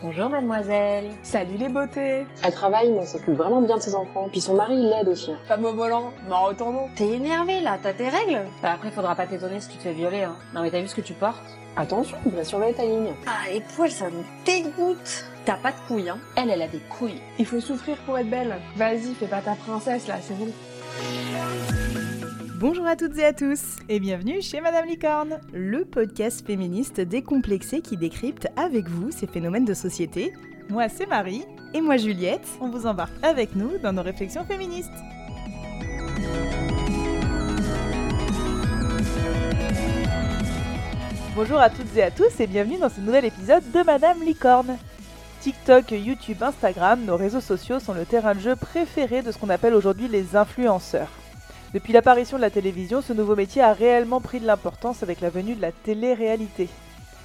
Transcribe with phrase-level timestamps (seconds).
[0.00, 1.10] Bonjour mademoiselle.
[1.24, 2.24] Salut les beautés.
[2.44, 4.28] Elle travaille mais elle s'occupe vraiment bien de ses enfants.
[4.30, 5.32] Puis son mari il l'aide aussi.
[5.32, 5.38] hein.
[5.48, 6.88] Femme au volant, m'en retournons.
[6.94, 9.92] T'es énervée là, t'as tes règles Bah après faudra pas t'étonner si tu te fais
[9.92, 10.36] violer hein.
[10.54, 11.42] Non mais t'as vu ce que tu portes
[11.76, 13.12] Attention, il va surveiller ta ligne.
[13.26, 16.80] Ah les poils ça me dégoûte T'as pas de couilles hein Elle, elle a des
[16.90, 17.20] couilles.
[17.38, 18.54] Il faut souffrir pour être belle.
[18.76, 20.48] Vas-y, fais pas ta princesse là, c'est bon.
[22.60, 27.80] Bonjour à toutes et à tous et bienvenue chez Madame Licorne, le podcast féministe décomplexé
[27.82, 30.32] qui décrypte avec vous ces phénomènes de société.
[30.68, 34.90] Moi c'est Marie et moi Juliette, on vous embarque avec nous dans nos réflexions féministes.
[41.36, 44.78] Bonjour à toutes et à tous et bienvenue dans ce nouvel épisode de Madame Licorne.
[45.42, 49.48] TikTok, YouTube, Instagram, nos réseaux sociaux sont le terrain de jeu préféré de ce qu'on
[49.48, 51.12] appelle aujourd'hui les influenceurs.
[51.74, 55.28] Depuis l'apparition de la télévision, ce nouveau métier a réellement pris de l'importance avec la
[55.28, 56.66] venue de la télé-réalité.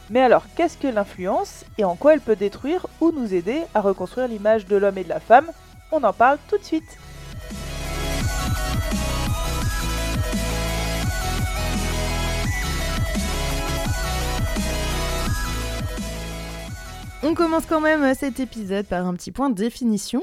[0.10, 3.80] Mais alors, qu'est-ce que l'influence et en quoi elle peut détruire ou nous aider à
[3.80, 5.50] reconstruire l'image de l'homme et de la femme?
[5.94, 6.84] On en parle tout de suite.
[17.26, 20.22] On commence quand même cet épisode par un petit point de définition.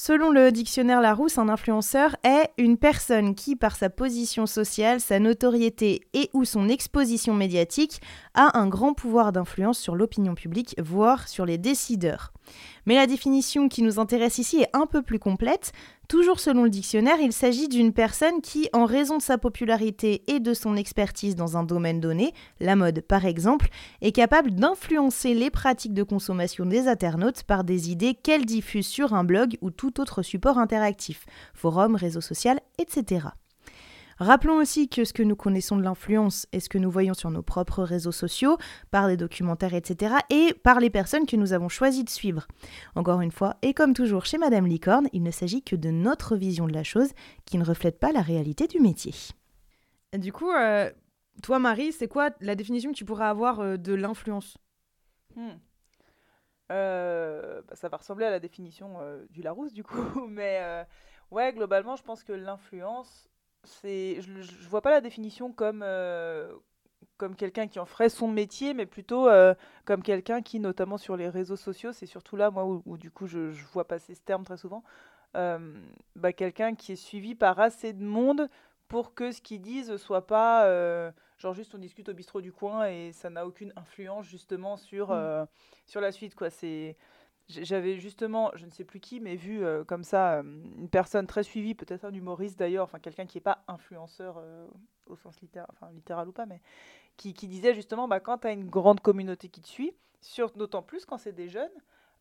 [0.00, 5.18] Selon le dictionnaire Larousse, un influenceur est une personne qui, par sa position sociale, sa
[5.18, 8.00] notoriété et ou son exposition médiatique,
[8.34, 12.32] a un grand pouvoir d'influence sur l'opinion publique, voire sur les décideurs.
[12.86, 15.72] Mais la définition qui nous intéresse ici est un peu plus complète.
[16.08, 20.40] Toujours selon le dictionnaire, il s'agit d'une personne qui, en raison de sa popularité et
[20.40, 23.68] de son expertise dans un domaine donné, la mode par exemple,
[24.00, 29.12] est capable d'influencer les pratiques de consommation des internautes par des idées qu'elle diffuse sur
[29.12, 33.26] un blog ou tout autre support interactif, forum, réseau social, etc.
[34.18, 37.30] Rappelons aussi que ce que nous connaissons de l'influence est ce que nous voyons sur
[37.30, 38.58] nos propres réseaux sociaux,
[38.90, 42.46] par les documentaires, etc., et par les personnes que nous avons choisi de suivre.
[42.94, 46.36] Encore une fois, et comme toujours chez Madame Licorne, il ne s'agit que de notre
[46.36, 47.12] vision de la chose
[47.44, 49.14] qui ne reflète pas la réalité du métier.
[50.12, 50.90] Du coup, euh,
[51.42, 54.56] toi Marie, c'est quoi la définition que tu pourrais avoir euh, de l'influence?
[55.36, 55.58] Hmm.
[56.70, 60.84] Euh, bah, ça va ressembler à la définition euh, du Larousse du coup, mais euh,
[61.30, 63.28] ouais, globalement, je pense que l'influence,
[63.64, 66.52] c'est, je, je vois pas la définition comme euh,
[67.18, 69.54] comme quelqu'un qui en ferait son métier, mais plutôt euh,
[69.84, 73.10] comme quelqu'un qui, notamment sur les réseaux sociaux, c'est surtout là moi où, où, du
[73.10, 74.84] coup je, je vois passer ce terme très souvent,
[75.36, 75.58] euh,
[76.16, 78.48] bah, quelqu'un qui est suivi par assez de monde
[78.88, 82.52] pour que ce qu'ils disent soit pas euh, genre juste on discute au bistrot du
[82.52, 85.44] coin et ça n'a aucune influence justement sur, euh,
[85.86, 86.50] sur la suite quoi.
[86.50, 86.96] C'est
[87.48, 91.26] j'avais justement, je ne sais plus qui, mais vu euh, comme ça euh, une personne
[91.26, 94.66] très suivie, peut-être un humoriste d'ailleurs, enfin quelqu'un qui n'est pas influenceur euh,
[95.06, 96.60] au sens littéral, enfin littéral ou pas, mais
[97.16, 99.92] qui, disait justement bah, quand tu as une grande communauté qui te suit,
[100.56, 101.70] d'autant plus quand c'est des jeunes,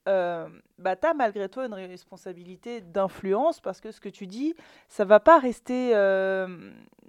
[0.06, 4.56] bah, tu as malgré toi une responsabilité d'influence parce que ce que tu dis,
[4.88, 5.92] ça va pas rester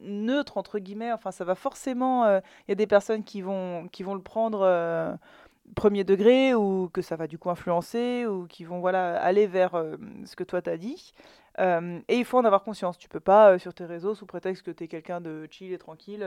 [0.00, 1.12] neutre, entre guillemets.
[1.12, 2.26] Enfin, ça va forcément.
[2.28, 5.18] Il y a des personnes qui vont, qui vont le prendre
[5.74, 9.74] premier degré ou que ça va du coup influencer ou qui vont voilà, aller vers
[9.74, 11.12] euh, ce que toi t'as dit.
[11.58, 12.98] Euh, et il faut en avoir conscience.
[12.98, 15.72] Tu peux pas, euh, sur tes réseaux, sous prétexte que tu es quelqu'un de chill
[15.72, 16.24] et tranquille,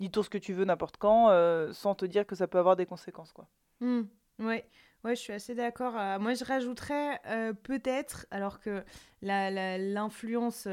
[0.00, 1.30] dis tout ce que tu veux n'importe quand,
[1.72, 3.32] sans te dire que ça peut avoir des conséquences.
[3.32, 3.46] Quoi.
[3.80, 4.02] Hmm,
[4.38, 4.66] ouais.
[5.04, 5.94] ouais, je suis assez d'accord.
[6.20, 7.20] Moi, je rajouterais
[7.62, 8.84] peut-être, alors que
[9.22, 10.68] l'influence,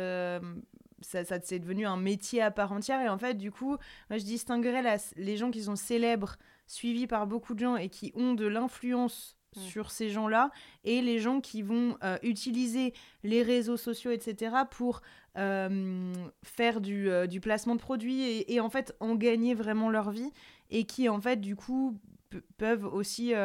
[1.02, 3.02] ça, c'est devenu un métier à part entière.
[3.02, 3.78] Et en fait, du coup,
[4.10, 6.38] je distinguerais les gens qui sont célèbres,
[6.68, 9.62] suivis par beaucoup de gens et qui ont de l'influence Mm.
[9.62, 10.50] sur ces gens-là,
[10.84, 12.92] et les gens qui vont euh, utiliser
[13.22, 15.04] les réseaux sociaux, etc., pour
[15.38, 16.12] euh,
[16.44, 20.10] faire du, euh, du placement de produits et, et en fait en gagner vraiment leur
[20.10, 20.32] vie,
[20.72, 22.00] et qui en fait, du coup,
[22.32, 23.36] pe- peuvent aussi,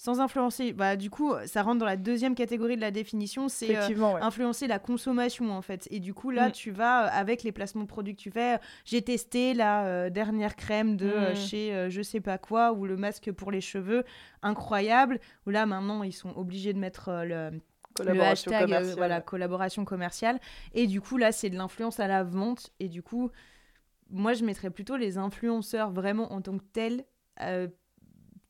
[0.00, 3.76] sans influencer, bah, du coup, ça rentre dans la deuxième catégorie de la définition, c'est
[3.76, 4.20] euh, ouais.
[4.22, 5.86] influencer la consommation en fait.
[5.90, 6.52] Et du coup, là, Mm.
[6.52, 9.86] tu vas, euh, avec les placements de produits que tu fais, euh, j'ai testé la
[9.86, 11.34] euh, dernière crème de Mm.
[11.34, 14.04] chez je sais pas quoi, ou le masque pour les cheveux,
[14.42, 17.60] incroyable, où là, maintenant, ils sont obligés de mettre le,
[18.04, 20.38] le hashtag euh, voilà, collaboration commerciale.
[20.74, 22.70] Et du coup, là, c'est de l'influence à la vente.
[22.78, 23.30] Et du coup,
[24.10, 27.04] moi, je mettrais plutôt les influenceurs vraiment en tant que tels
[27.40, 27.66] euh,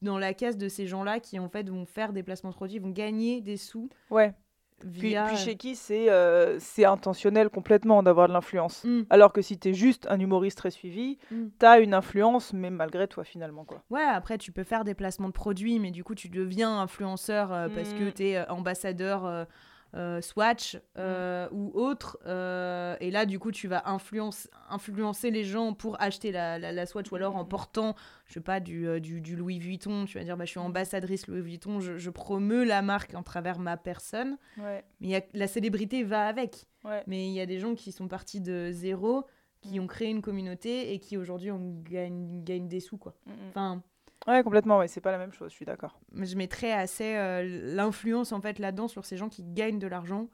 [0.03, 2.79] dans la case de ces gens-là qui, en fait, vont faire des placements de produits,
[2.79, 4.33] vont gagner des sous Ouais.
[4.81, 5.25] Puis, via...
[5.27, 8.85] puis chez qui c'est euh, c'est intentionnel complètement d'avoir de l'influence.
[8.85, 9.03] Mm.
[9.11, 11.47] Alors que si tu es juste un humoriste très suivi, Mm.
[11.59, 13.65] tu as une influence, mais malgré toi finalement.
[13.65, 13.83] quoi.
[13.91, 17.53] Ouais, après, tu peux faire des placements de produits, mais du coup, tu deviens influenceur
[17.53, 18.13] euh, parce que Mm.
[18.13, 19.47] tu es ambassadeur
[19.95, 22.19] euh, Swatch euh, ou autre.
[22.27, 26.73] euh, et là, du coup, tu vas influence, influencer les gens pour acheter la, la,
[26.73, 27.49] la Swatch ou alors en Mhm.
[27.49, 27.95] portant,
[28.27, 30.05] je sais pas, du, du, du Louis Vuitton.
[30.05, 33.23] Tu vas dire, bah, je suis ambassadrice Louis Vuitton, je, je promeux la marque en
[33.23, 34.37] travers ma personne.
[34.59, 36.67] Ouais, Mais il y a- la célébrité va avec.
[36.85, 37.03] ouais.
[37.07, 39.25] Mais il y a des gens qui sont partis de zéro,
[39.63, 39.83] qui Mm.
[39.83, 43.15] ont créé une communauté et qui aujourd'hui on gagne, gagnent des sous, quoi.
[43.27, 43.35] Mm, mm.
[43.49, 43.83] Enfin,
[44.29, 45.99] Ouais, complètement, ouais, c'est pas la même chose, je suis d'accord.
[46.15, 50.29] je mettrais assez euh, l'influence en fait là-dedans sur ces gens qui gagnent de l'argent.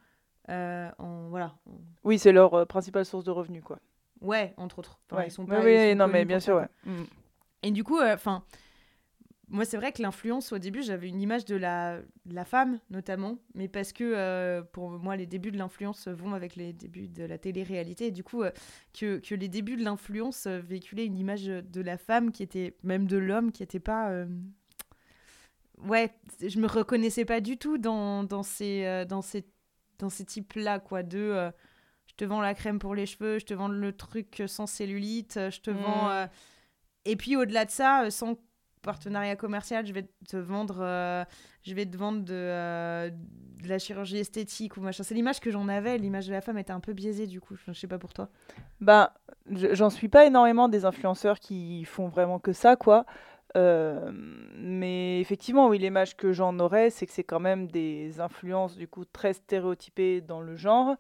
[0.51, 1.55] euh, en voilà
[2.03, 3.79] Oui, c'est leur euh, principale source de revenus, quoi.
[4.21, 5.29] ouais entre autres Enfin, Ouais.
[5.29, 6.69] ils sont Oui, pas oui, ils sont non, mais bien sûr, ouais.
[6.85, 7.05] Mm.
[7.63, 8.43] Et du coup, enfin,
[9.49, 12.81] moi, c'est vrai que l'influence, au début, j'avais une image de la, de la femme,
[12.91, 17.09] notamment, mais parce que euh, pour moi, les débuts de l'influence vont avec les débuts
[17.09, 18.07] de la télé-réalité.
[18.07, 18.51] Et du coup, euh,
[18.99, 22.77] que, que les débuts de l'influence euh, véhiculaient une image de la femme qui était,
[22.83, 24.11] même de l'homme, qui n'était pas.
[24.11, 24.27] euh,
[25.79, 26.11] Ouais,
[26.41, 29.45] je me reconnaissais pas du tout dans, dans ces, dans ces,
[29.99, 31.51] dans ces types-là, quoi, de.
[32.07, 35.35] je te vends la crème pour les cheveux, je te vends le truc sans cellulite,
[35.51, 36.09] je te vends.
[36.09, 36.13] Mm.
[36.13, 36.27] euh,
[37.05, 38.37] et puis au-delà de ça, sans
[38.85, 41.25] partenariat commercial, je vais te vendre, euh,
[41.63, 45.03] je vais te vendre de, euh, de la chirurgie esthétique ou machin.
[45.03, 45.99] C'est l'image que j'en avais.
[45.99, 47.57] L'image de la femme était un peu biaisée du coup.
[47.67, 48.29] Je sais pas pour toi.
[49.51, 53.05] Je- j'en suis pas énormément des influenceurs qui font vraiment que ça, quoi.
[53.57, 54.11] Euh,
[54.57, 58.89] mais effectivement, oui, l'image que j'en aurais, c'est que c'est quand même des influences du
[58.89, 60.97] coup très stéréotypées dans le genre.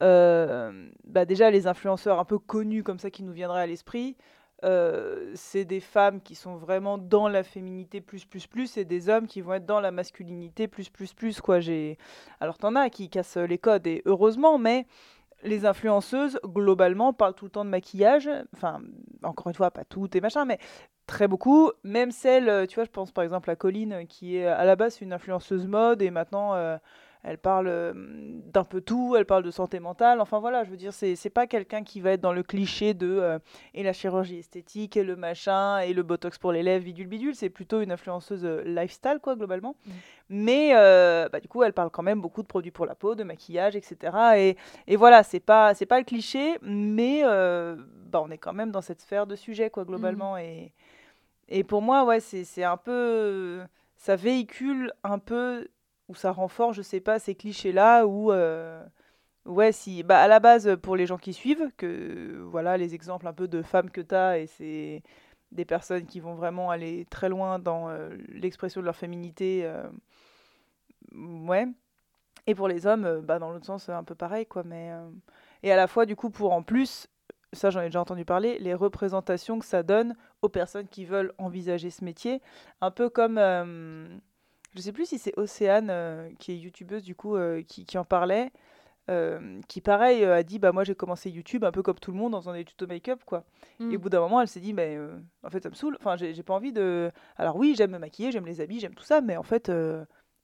[0.00, 4.16] Bah déjà, les influenceurs un peu connus comme ça qui nous viendraient à l'esprit,
[4.64, 9.08] euh, c'est des femmes qui sont vraiment dans la féminité plus plus plus et des
[9.08, 11.60] hommes qui vont être dans la masculinité plus plus plus quoi.
[11.60, 11.98] J'ai
[12.40, 14.86] alors t'en as qui cassent les codes et heureusement, mais
[15.44, 18.30] les influenceuses, globalement, parlent tout le temps de maquillage.
[18.54, 18.80] Enfin,
[19.22, 20.58] encore une fois, pas toutes et machin, mais
[21.06, 21.70] très beaucoup.
[21.84, 24.76] Même celle, euh, tu vois, je pense par exemple à Colline, qui est à la
[24.76, 26.76] base une influenceuse mode et maintenant euh,
[27.24, 30.20] elle parle euh, d'un peu tout, elle parle de santé mentale.
[30.20, 33.08] Enfin voilà, je veux dire, c'est pas quelqu'un qui va être dans le cliché de
[33.08, 33.38] euh,
[33.74, 37.34] et la chirurgie esthétique et le machin et le botox pour les lèvres, bidule bidule.
[37.34, 39.76] C'est plutôt une influenceuse euh, lifestyle, quoi, globalement.
[39.86, 39.90] Mm.
[40.34, 43.14] Mais euh, bah, du coup, elle parle quand même beaucoup de produits pour la peau,
[43.14, 44.16] de maquillage, etc.
[44.36, 47.76] Et, et voilà, c'est pas, c'est pas le cliché, mais euh,
[48.10, 50.36] bah, on est quand même dans cette sphère de sujet, quoi, globalement.
[50.38, 50.72] Et,
[51.48, 53.60] et pour moi, ouais, c'est, c'est un peu.
[53.96, 55.68] Ça véhicule un peu,
[56.12, 58.32] ou ça renforce, je sais pas, ces clichés-là, où.
[58.32, 58.84] euh,
[59.46, 63.26] Ouais, si, bah à la base, pour les gens qui suivent, que voilà, les exemples
[63.26, 65.02] un peu de femmes que tu as, et c'est
[65.52, 69.82] des personnes qui vont vraiment aller très loin dans euh, l'expression de leur féminité, euh,
[71.14, 71.66] ouais.
[72.46, 74.64] Et pour les hommes, bah dans l'autre sens, un peu pareil, quoi.
[74.64, 75.08] Mais, euh,
[75.62, 77.08] Et à la fois, du coup, pour en plus,
[77.52, 81.32] ça j'en ai déjà entendu parler, les représentations que ça donne aux personnes qui veulent
[81.38, 82.42] envisager ce métier,
[82.82, 83.38] un peu comme,
[84.74, 87.98] je sais plus si c'est Océane, euh, qui est youtubeuse, du coup, euh, qui, qui
[87.98, 88.50] en parlait
[89.10, 92.16] euh, qui pareil a dit bah moi j'ai commencé YouTube un peu comme tout le
[92.16, 93.42] monde en faisant des tutos make-up quoi
[93.80, 93.90] Mm.
[93.90, 94.96] et au bout d'un moment elle s'est dit mais
[95.42, 98.30] en fait ça me saoule enfin j'ai pas envie de alors oui j'aime me maquiller
[98.30, 99.72] j'aime les habits j'aime tout ça mais en fait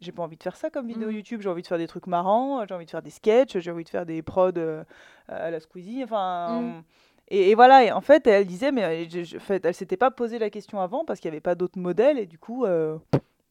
[0.00, 1.12] j'ai pas envie de faire ça comme vidéo Mm.
[1.12, 3.70] YouTube j'ai envie de faire des trucs marrants j'ai envie de faire des sketchs j'ai
[3.70, 4.82] envie de faire des prods euh,
[5.28, 6.82] à la Squeezie enfin Mm.
[7.28, 9.96] et, et voilà et en fait elle disait mais je- je- en fait, elle s'était
[9.96, 12.64] pas posé la question avant parce qu'il y avait pas d'autres modèles et du coup
[12.64, 12.98] euh,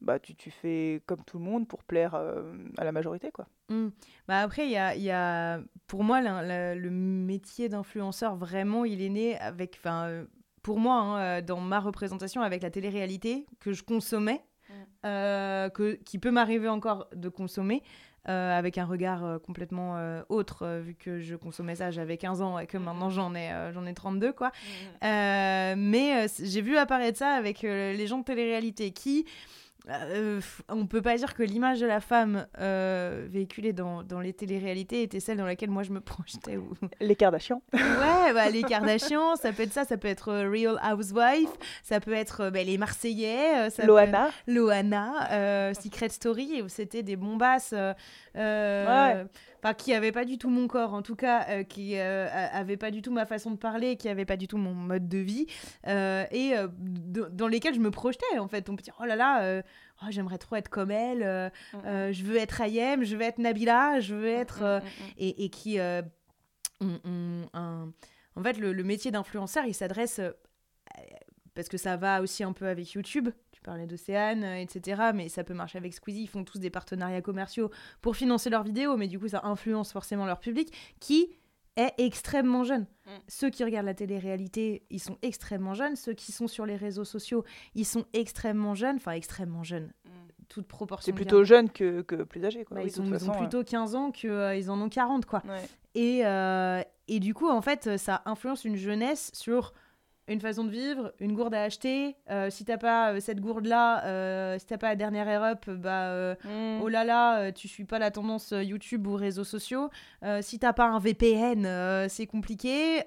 [0.00, 3.46] bah tu, tu fais comme tout le monde pour plaire euh, à la majorité quoi
[3.70, 3.88] Mm.
[4.26, 8.86] Bah après, il y a, y a- pour moi, la- la- le métier d'influenceur, vraiment,
[8.86, 10.24] il est né avec, enfin, euh,
[10.62, 14.40] pour moi, hein, euh, dans ma représentation, avec la télé-réalité que je consommais,
[15.04, 17.82] euh, que, qui peut m'arriver encore de consommer,
[18.24, 19.96] avec un regard complètement
[20.28, 23.86] autre, vu que je consommais ça, j'avais 15 ans et que maintenant j'en ai, j'en
[23.86, 24.52] ai 32, quoi.
[25.02, 29.24] Euh, mais j'ai vu apparaître ça avec les gens de télé-réalité qui,
[29.90, 34.20] euh, f- on peut pas dire que l'image de la femme euh, véhiculée dans, dans
[34.20, 36.56] les téléréalités était celle dans laquelle moi je me projetais.
[36.58, 40.50] ou- les Kardashians ouais, bah, les Kardashians, ça peut être ça, ça peut être euh,
[40.50, 41.50] Real Housewife,
[41.82, 46.60] ça peut être euh, bah, les Marseillais, euh, ça peut- Loana Loana, euh, Secret Story,
[46.62, 47.94] où c'était des bombasses euh,
[48.36, 49.24] euh,
[49.62, 52.90] enfin, qui n'avaient pas du tout mon corps, en tout cas, euh, qui n'avaient pas
[52.90, 55.46] du tout ma façon de parler, qui n'avaient pas du tout mon mode de vie,
[55.86, 56.68] euh, et euh,
[57.32, 58.68] dans lesquels je me projetais, en fait.
[58.68, 59.62] On peut dire, oh là là, euh,
[60.02, 61.50] oh, j'aimerais trop être comme elle, euh,
[61.84, 64.62] euh, je veux être Ayem, je veux être Nabila, je veux être...
[64.62, 64.80] euh,
[65.16, 66.02] et, et qui euh,
[66.80, 67.92] ont- ont un-
[68.36, 70.30] en fait le, le métier d'influenceur il s'adresse euh,
[71.54, 73.28] parce que ça va aussi un peu avec YouTube.
[73.52, 76.22] Tu parlais d'Océane euh, etc mais ça peut marcher avec Squeezie.
[76.22, 77.70] Ils font tous des partenariats commerciaux
[78.00, 81.30] pour financer leurs vidéos mais du coup ça influence forcément leur public qui
[81.78, 82.86] est extrêmement jeune.
[83.06, 83.10] Mm.
[83.28, 85.96] Ceux qui regardent la télé-réalité, ils sont extrêmement jeunes.
[85.96, 87.44] Ceux qui sont sur les réseaux sociaux,
[87.74, 88.96] ils sont extrêmement jeunes.
[88.96, 89.92] Enfin, extrêmement jeunes.
[90.48, 91.06] toute proportion.
[91.06, 92.64] C'est plutôt jeune que, que, plus âgé.
[92.64, 92.76] Quoi.
[92.76, 95.24] Bah, oui, ils, toute ils façon, ont plutôt 15 ans qu'ils ils en ont 40,
[95.24, 95.42] quoi.
[95.46, 95.64] ouais.
[95.94, 99.72] Et, euh, et du coup, en fait, ça influence une jeunesse sur
[100.28, 102.16] une façon de vivre, une gourde à acheter.
[102.30, 105.70] Euh, si t'as pas euh, cette gourde-là, euh, si t'as pas la dernière Air Up,
[105.70, 106.80] bah euh, Mm.
[106.82, 109.90] oh là là, tu suis pas la tendance YouTube ou réseaux sociaux.
[110.40, 113.02] Si t'as pas un VPN, c'est compliqué.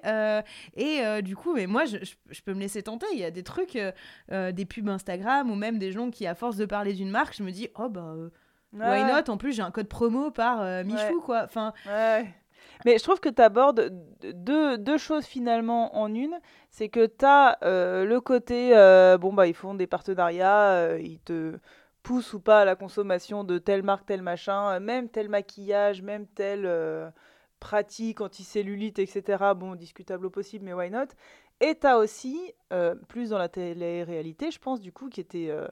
[0.76, 3.06] Et du coup, mais moi, je, je- je peux me laisser tenter.
[3.12, 3.78] Il y a des trucs,
[4.30, 7.42] des pubs Instagram ou même des gens qui, à force de parler d'une marque, je
[7.42, 8.14] me dis, oh bah,
[8.74, 8.86] Ouais.
[8.88, 9.30] why not?
[9.30, 11.20] En plus, j'ai un code promo par Michou, Ouais.
[11.24, 11.42] quoi.
[11.44, 12.26] Enfin, Ouais.
[12.84, 13.92] Mais je trouve que tu abordes
[14.22, 16.38] deux, deux choses finalement en une.
[16.70, 21.20] C'est que tu as le côté, euh, bon, bah, ils font des partenariats, euh, ils
[21.20, 21.58] te
[22.02, 26.02] poussent ou pas à la consommation de telle marque, tel machin, euh, même tel maquillage,
[26.02, 27.10] même telle euh,
[27.60, 29.44] pratique anticellulite, etc.
[29.56, 31.06] Bon, discutable au possible, mais why not?
[31.60, 35.48] Et tu as aussi, euh, plus dans la télé-réalité, je pense, du coup, qui était
[35.50, 35.68] euh,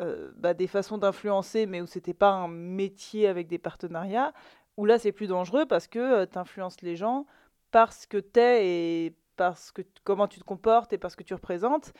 [0.00, 4.32] euh, bah, des façons d'influencer, mais où c'était pas un métier avec des partenariats,
[4.76, 7.26] où là c'est plus dangereux parce que tu influences les gens
[7.70, 11.92] parce que t'es et parce que comment tu te comportes et parce que tu représentes.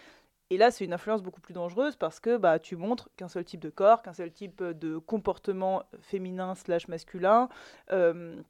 [0.49, 3.45] Et là, c'est une influence beaucoup plus dangereuse parce que bah, tu montres qu'un seul
[3.45, 7.49] type de corps, qu'un seul type de comportement féminin slash masculin.
[7.90, 8.40] Euh,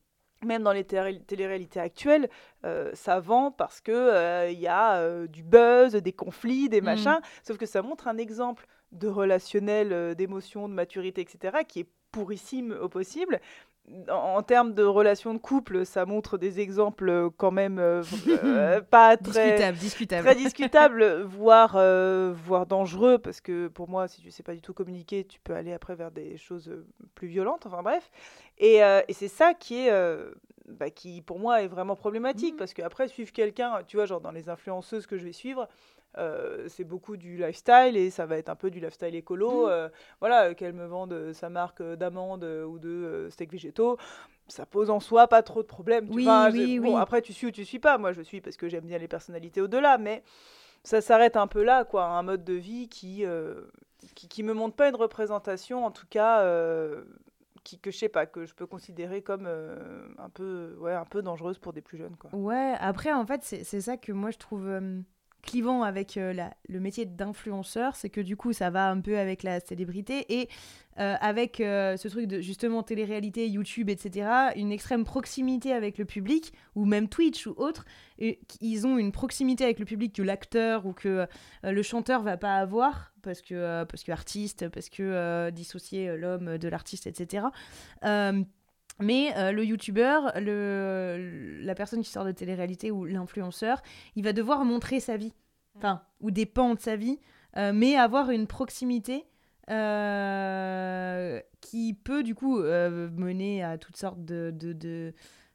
[0.44, 2.28] même dans les télé- téléréalités actuelles,
[2.66, 6.80] euh, ça vend parce que euh, il y a euh, du buzz, des conflits, des
[6.82, 6.84] Mhm.
[6.84, 7.20] machins.
[7.42, 11.88] Sauf que ça montre un exemple de relationnel, euh, d'émotion, de maturité, etc., qui est
[12.12, 13.40] pourrissime au possible.
[14.10, 18.80] En, termes de relations de couple, ça montre des exemples euh, quand même euh, euh,
[18.90, 20.24] pas très discutable, discutable.
[20.24, 24.60] très discutable, voire, euh, voire dangereux, parce que pour moi, si tu sais pas du
[24.60, 26.72] tout communiquer, tu peux aller après vers des choses
[27.14, 28.10] plus violentes, enfin bref.
[28.58, 29.92] Et, euh, et c'est ça qui est,
[30.68, 32.58] bah, qui pour moi est vraiment problématique, Mhm.
[32.58, 35.68] parce que après suivre quelqu'un, tu vois, genre dans les influenceuses que je vais suivre,
[36.18, 39.66] euh, c'est beaucoup du lifestyle et ça va être un peu du lifestyle écolo.
[39.66, 39.70] Mhm.
[39.70, 39.88] euh,
[40.20, 43.98] voilà, qu'elle me vende euh, sa marque d'amandes euh, ou de steaks végétaux.
[44.48, 46.08] Ça pose en soi pas trop de problèmes.
[46.10, 47.00] Oui, oui, bon, oui.
[47.00, 47.98] après, tu suis ou tu suis pas.
[47.98, 50.22] Moi, je suis parce que j'aime bien les personnalités au-delà, mais
[50.84, 52.04] ça s'arrête un peu là, quoi.
[52.04, 53.62] Un mode de vie qui, euh,
[54.14, 57.02] qui, qui me montre pas une représentation, en tout cas, euh,
[57.82, 61.22] que je sais pas, que je peux considérer comme euh, un, peu, ouais, un peu
[61.22, 62.30] dangereuse pour des plus jeunes, quoi.
[62.34, 65.00] Ouais, après, en fait, c'est c'est ça que moi je trouve euh,
[65.46, 66.34] clivant avec euh,
[66.68, 70.48] le métier d'influenceur, c'est que du coup, ça va un peu avec la célébrité et
[70.98, 76.04] euh, avec euh, ce truc de justement télé-réalité, YouTube, etc., une extrême proximité avec le
[76.04, 77.84] public, ou même Twitch ou autre,
[78.18, 81.26] ils ont une proximité avec le public que l'acteur ou que
[81.62, 86.68] le chanteur va pas avoir, parce que, parce que artiste, parce que dissocier l'homme de
[86.68, 87.46] l'artiste, etc.
[88.98, 93.82] Mais euh, le youtubeur, le, la personne qui sort de télé-réalité ou l'influenceur,
[94.14, 95.34] il va devoir montrer sa vie,
[95.76, 97.18] enfin, ou des pans de sa vie,
[97.58, 99.26] euh, mais avoir une proximité
[99.70, 105.12] euh, qui peut du coup mener à toutes sortes de, de, de,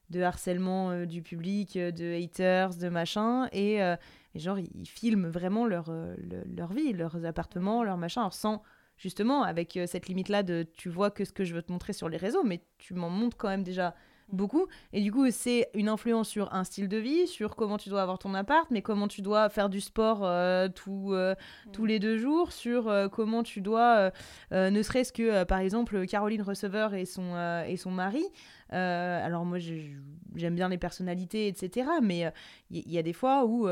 [0.09, 5.65] de harcèlement du public, de haters, de machin, et, et genre ils, ils filment vraiment
[5.65, 8.61] leur, le- leur vie, leurs appartements, leurs machins, alors sans
[9.01, 11.71] justement avec euh, cette limite là de tu vois que ce que je veux te
[11.71, 13.95] montrer sur les réseaux, mais tu m'en montres quand même déjà
[14.31, 14.67] beaucoup.
[14.93, 18.01] Et du coup, c'est une influence sur un style de vie, sur comment tu dois
[18.01, 21.35] avoir ton appart, mais comment tu dois faire du sport euh, tout, euh,
[21.73, 24.11] tous les deux jours, sur euh, comment tu dois,
[24.51, 27.35] ne serait-ce que, par exemple, Caroline Receveur et son,
[27.67, 28.23] et son mari.
[28.69, 29.97] alors moi, j'ai-
[30.35, 31.89] j'aime bien les personnalités, etc.
[32.01, 32.31] Mais
[32.69, 33.67] il y, y a des fois où...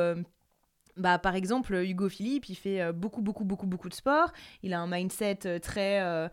[1.00, 4.32] bah, par exemple, Hugo Philippe, il fait euh, beaucoup, beaucoup, beaucoup, beaucoup de sport.
[4.64, 6.28] Il a un mindset euh, très euh,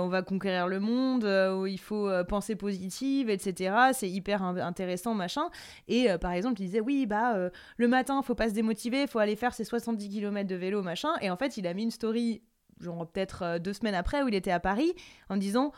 [0.00, 3.74] on va conquérir le monde, où il faut penser positive, etc.
[3.92, 5.48] C'est hyper in- intéressant, machin.
[5.88, 7.36] Et par exemple, il disait oui, bah
[7.76, 11.10] le matin, faut pas se démotiver, faut aller faire ses 70 km de vélo, machin.
[11.20, 12.42] Et en fait, il a mis une story,
[12.80, 14.92] genre peut-être deux semaines après, où il était à Paris,
[15.28, 15.72] en disant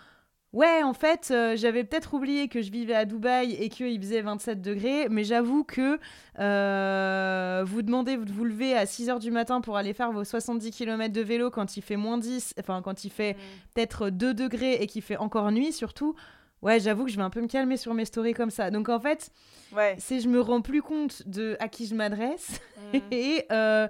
[0.54, 4.20] Ouais, en fait, euh, j'avais peut-être oublié que je vivais à Dubaï et qu'il faisait
[4.22, 5.98] 27 degrés, mais j'avoue que
[6.38, 10.22] euh, vous demandez de vous lever à 6 heures du matin pour aller faire vos
[10.24, 13.36] 70 km de vélo quand il fait moins 10, enfin quand il fait
[13.74, 16.14] peut-être 2 degrés et qu'il fait encore nuit surtout.
[16.62, 18.70] Ouais, j'avoue que je vais un peu me calmer sur mes stories comme ça.
[18.70, 19.30] Donc en fait,
[19.74, 19.96] Ouais.
[19.98, 22.60] c'est je me rends plus compte de à qui je m'adresse
[22.92, 22.98] Mm.
[23.12, 23.88] et, euh,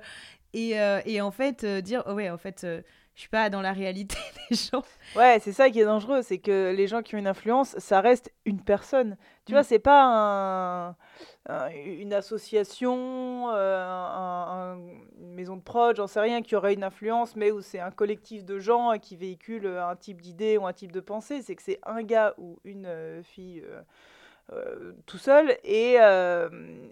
[0.54, 0.75] et,
[1.06, 2.64] et en fait dire oh ouais en fait
[3.14, 4.16] je suis pas dans la réalité
[4.50, 4.83] des gens.
[5.16, 8.00] Ouais, c'est ça qui est dangereux, c'est que les gens qui ont une influence, ça
[8.00, 9.16] reste une personne.
[9.47, 9.54] Tu Mm.
[9.54, 10.97] vois, c'est pas un-
[11.49, 14.78] un- une association, euh, un- un-
[15.21, 17.90] une maison de prod, j'en sais rien, qui aurait une influence, mais où c'est un
[17.90, 21.42] collectif de gens euh, qui véhiculent euh, un type d'idée ou un type de pensée.
[21.42, 23.62] C'est que c'est un gars ou une fille.
[23.64, 23.80] euh,
[24.52, 25.94] euh, tout seul et,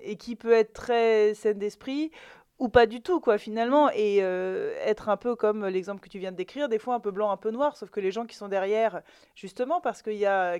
[0.00, 2.10] et qui peut être très saine d'esprit
[2.62, 6.20] ou pas du tout, quoi, finalement, et euh, être un peu comme l'exemple que tu
[6.20, 8.24] viens de décrire, des fois un peu blanc, un peu noir, sauf que les gens
[8.24, 9.02] qui sont derrière,
[9.34, 10.58] justement, parce qu'il y a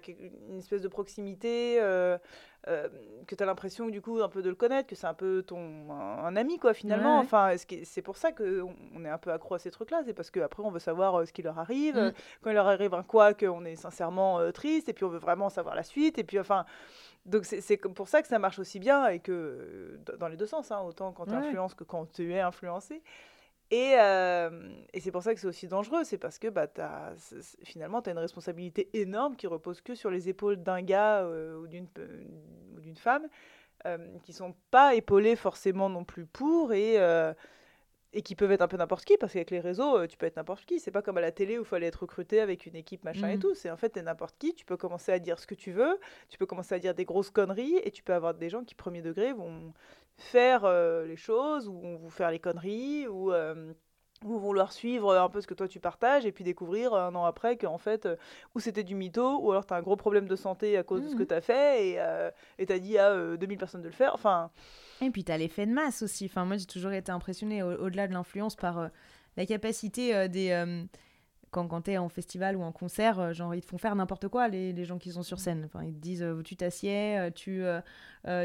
[0.49, 2.19] une espèce de proximité, euh,
[2.67, 2.89] euh,
[3.29, 5.45] que tu as l'impression, du coup, un peu de le connaître, que c'est un peu
[5.47, 7.21] ton un, ami, quoi, finalement.
[7.21, 7.55] Enfin,
[7.85, 10.73] c'est pour ça qu'on est un peu accro à ces trucs-là, c'est parce qu'après, on
[10.73, 12.13] veut savoir ce qui leur arrive, mm.
[12.41, 15.51] quand il leur arrive un quoi, qu'on est sincèrement triste, et puis on veut vraiment
[15.51, 16.67] savoir la suite, et puis, enfin...
[17.25, 20.73] Donc c'est pour ça que ça marche aussi bien et que dans les deux sens,
[20.73, 23.03] hein, autant quand tu influences que quand tu es influencé.
[23.71, 24.51] Et, euh,
[24.93, 27.15] et c'est pour ça que c'est aussi dangereux, c'est parce que bah, as,
[27.65, 31.57] finalement, tu as une responsabilité énorme qui repose que sur les épaules d'un gars euh,
[31.57, 33.27] ou d'une femme,
[33.87, 36.75] euh, qui sont pas épaulés forcément non plus pour.
[36.75, 37.33] Et, euh,
[38.13, 40.27] et qui peuvent être un peu n'importe qui, parce qu'avec les réseaux, euh, tu peux
[40.27, 40.81] être n'importe qui.
[40.81, 43.29] C'est pas comme à la télé où il fallait être recruté avec une équipe, machin
[43.29, 43.41] et mm.
[43.41, 43.55] tout.
[43.55, 44.55] C'est en fait, t'es n'importe qui.
[44.55, 47.05] Tu peux commencer à dire ce que tu veux, tu peux commencer à dire des
[47.05, 49.73] grosses conneries, et tu peux avoir des gens qui, premier degré, vont
[50.17, 53.33] faire euh, les choses, ou vont vous faire les conneries, ou.
[53.33, 53.73] Euh,
[54.25, 57.25] ou vouloir suivre un peu ce que toi tu partages et puis découvrir un an
[57.25, 58.09] après qu'en fait,
[58.55, 61.03] ou c'était du mytho, ou alors tu as un gros problème de santé à cause
[61.03, 61.27] de ce que mm.
[61.27, 61.99] tu as fait
[62.59, 64.15] et tu as dit à 2000 personnes de le faire.
[64.15, 64.51] Enfin,
[65.03, 66.27] et puis, tu as l'effet de masse aussi.
[66.27, 68.89] Enfin, moi, j'ai toujours été impressionnée, au-delà de l'influence, par euh,
[69.37, 70.87] la capacité euh, des.
[71.53, 73.95] Euh, quand, quand tu es en festival ou en concert, genre, ils te font faire
[73.95, 75.65] n'importe quoi, les, les, gens qui sont sur scène.
[75.67, 77.65] Enfin, ils te disent tu t'assieds, tu,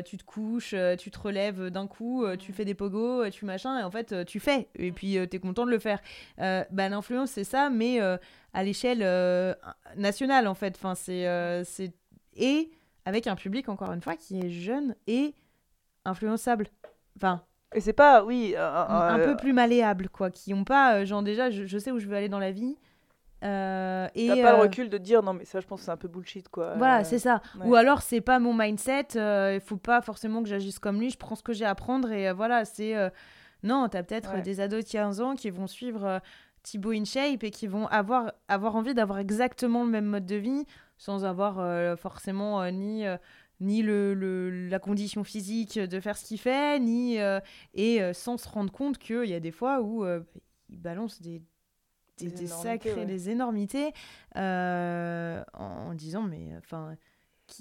[0.05, 3.83] tu te couches, tu te relèves d'un coup, tu fais des pogos, tu machin, et
[3.83, 4.67] en fait, tu fais.
[4.75, 5.99] Et puis, tu es content de le faire.
[6.37, 8.99] bah, l'influence, c'est ça, mais à l'échelle
[9.95, 10.75] nationale, en fait.
[10.75, 11.93] Enfin, c'est.
[12.35, 12.71] et
[13.05, 15.33] avec un public, encore une fois, qui est jeune et
[16.05, 16.67] influençables.
[17.15, 17.41] Enfin.
[17.75, 18.55] Et c'est pas, oui.
[18.57, 20.31] un peu plus malléables, quoi.
[20.31, 22.77] Qui ont pas, euh, genre, déjà, je, sais où je veux aller dans la vie.
[23.43, 25.91] Euh, et T'as pas le euh, recul de dire non, mais ça, je pense c'est
[25.91, 26.73] un peu bullshit, quoi.
[26.75, 27.41] Voilà, c'est ça.
[27.63, 31.17] Ou alors, c'est pas mon mindset, il faut pas forcément que j'agisse comme lui, je
[31.17, 32.95] prends ce que j'ai à prendre et voilà, c'est.
[33.63, 36.21] Non, t'as peut-être des ados de 15 ans qui vont suivre
[36.61, 40.65] Thibaut InShape et qui vont avoir, avoir envie d'avoir exactement le même mode de vie
[40.97, 43.05] sans avoir forcément ni
[43.59, 47.39] ni le, la condition physique de faire ce qu'il fait, ni euh,
[47.73, 50.21] et euh, sans se rendre compte qu'il y a des fois où euh,
[50.69, 51.41] il balance des,
[52.19, 53.91] des, sacrés, des énormités
[54.35, 56.95] en, disant mais enfin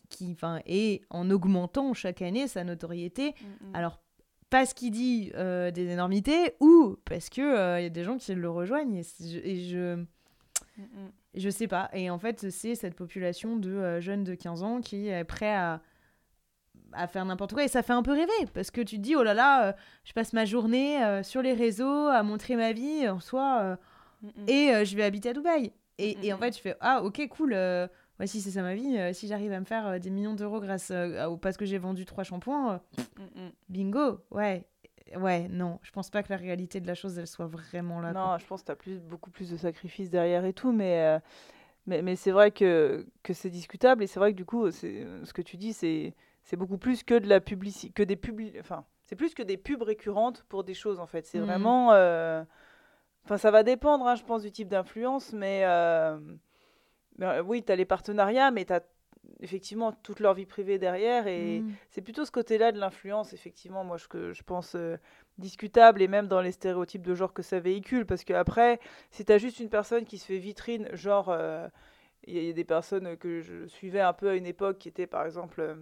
[0.08, 3.30] qui, enfin et en augmentant chaque année sa notoriété.
[3.30, 3.74] Mm, mm.
[3.74, 4.00] Alors
[4.50, 8.50] parce qu'il dit des énormités ou parce que il y a des gens qui le
[8.50, 9.02] rejoignent et
[9.68, 11.90] je, mm, je sais pas.
[11.92, 15.54] Et en fait, c'est cette population de euh, jeunes de 15 ans qui est prêt
[15.54, 15.80] à,
[16.92, 17.64] à faire n'importe quoi.
[17.64, 19.72] Et ça fait un peu rêver, parce que tu te dis, oh là là, euh,
[20.04, 23.78] je passe ma journée euh, sur les réseaux à montrer ma vie en soi,
[24.46, 25.72] et je vais habiter à Dubaï.
[25.98, 27.52] Et, et, en fait, je fais, ah ok, cool.
[27.52, 30.90] Ouais, si c'est ça ma vie, si j'arrive à me faire des millions d'euros grâce
[30.90, 32.80] au parce que j'ai vendu trois shampoings,
[33.68, 34.64] bingo, ouais,
[35.14, 38.12] ouais, non, je pense pas que la réalité de la chose, elle soit vraiment là.
[38.12, 41.02] Non, je pense que tu as plus, beaucoup plus de sacrifices derrière et tout, mais,
[41.02, 41.18] euh,
[41.86, 45.06] mais, mais c'est vrai que, que c'est discutable et c'est vrai que du coup, c'est,
[45.24, 48.40] ce que tu dis, c'est, c'est beaucoup plus que de la publicité, que des pubs,
[48.58, 51.26] enfin, c'est plus que des pubs récurrentes pour des choses en fait.
[51.26, 51.44] C'est mmh.
[51.44, 52.42] vraiment, euh,
[53.26, 56.18] enfin, ça va dépendre, hein, je pense, du type d'influence, mais, euh,
[57.18, 58.80] mais oui, tu as les partenariats, mais tu as
[59.40, 61.72] effectivement toute leur vie privée derrière et mm.
[61.90, 64.96] c'est plutôt ce côté-là de l'influence effectivement moi je, que je pense euh,
[65.38, 69.24] discutable et même dans les stéréotypes de genre que ça véhicule parce que après si
[69.24, 71.68] tu as juste une personne qui se fait vitrine genre euh,
[72.24, 75.06] il y, a des personnes que je suivais un peu à une époque qui étaient
[75.06, 75.76] par exemple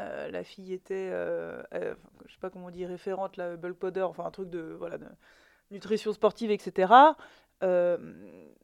[0.00, 4.24] euh, la fille était je sais pas comment on dit référente la bulk powder enfin
[4.24, 5.06] un truc de voilà de
[5.70, 6.92] nutrition sportive etc
[7.62, 7.96] euh,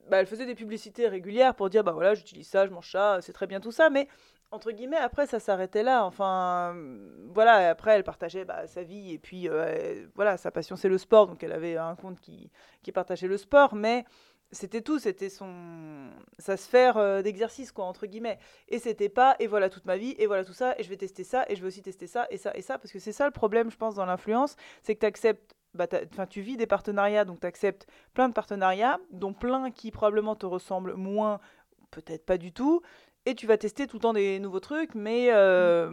[0.08, 3.18] bah, elle faisait des publicités régulières pour dire bah voilà j'utilise ça, je mange ça,
[3.20, 4.08] c'est très bien tout ça, mais
[4.50, 6.04] entre guillemets après ça s'arrêtait là.
[6.04, 6.76] Enfin
[7.32, 10.98] voilà après elle partageait bah, sa vie et puis euh, voilà sa passion c'est le
[10.98, 12.50] sport donc elle avait un compte qui,
[12.82, 14.04] qui partageait le sport, mais
[14.52, 18.38] c'était tout, c'était son sa sphère euh, d'exercice quoi entre guillemets.
[18.68, 20.98] Et c'était pas et voilà toute ma vie et voilà tout ça et je vais
[20.98, 23.12] tester ça et je vais aussi tester ça et ça et ça parce que c'est
[23.12, 25.86] ça le problème je pense dans l'influence, c'est que tu acceptes bah,
[26.28, 30.46] tu vis des partenariats, donc tu acceptes plein de partenariats, dont plein qui probablement te
[30.46, 31.40] ressemblent moins,
[31.90, 32.82] peut-être pas du tout,
[33.26, 35.90] et tu vas tester tout le temps des nouveaux trucs, mais euh,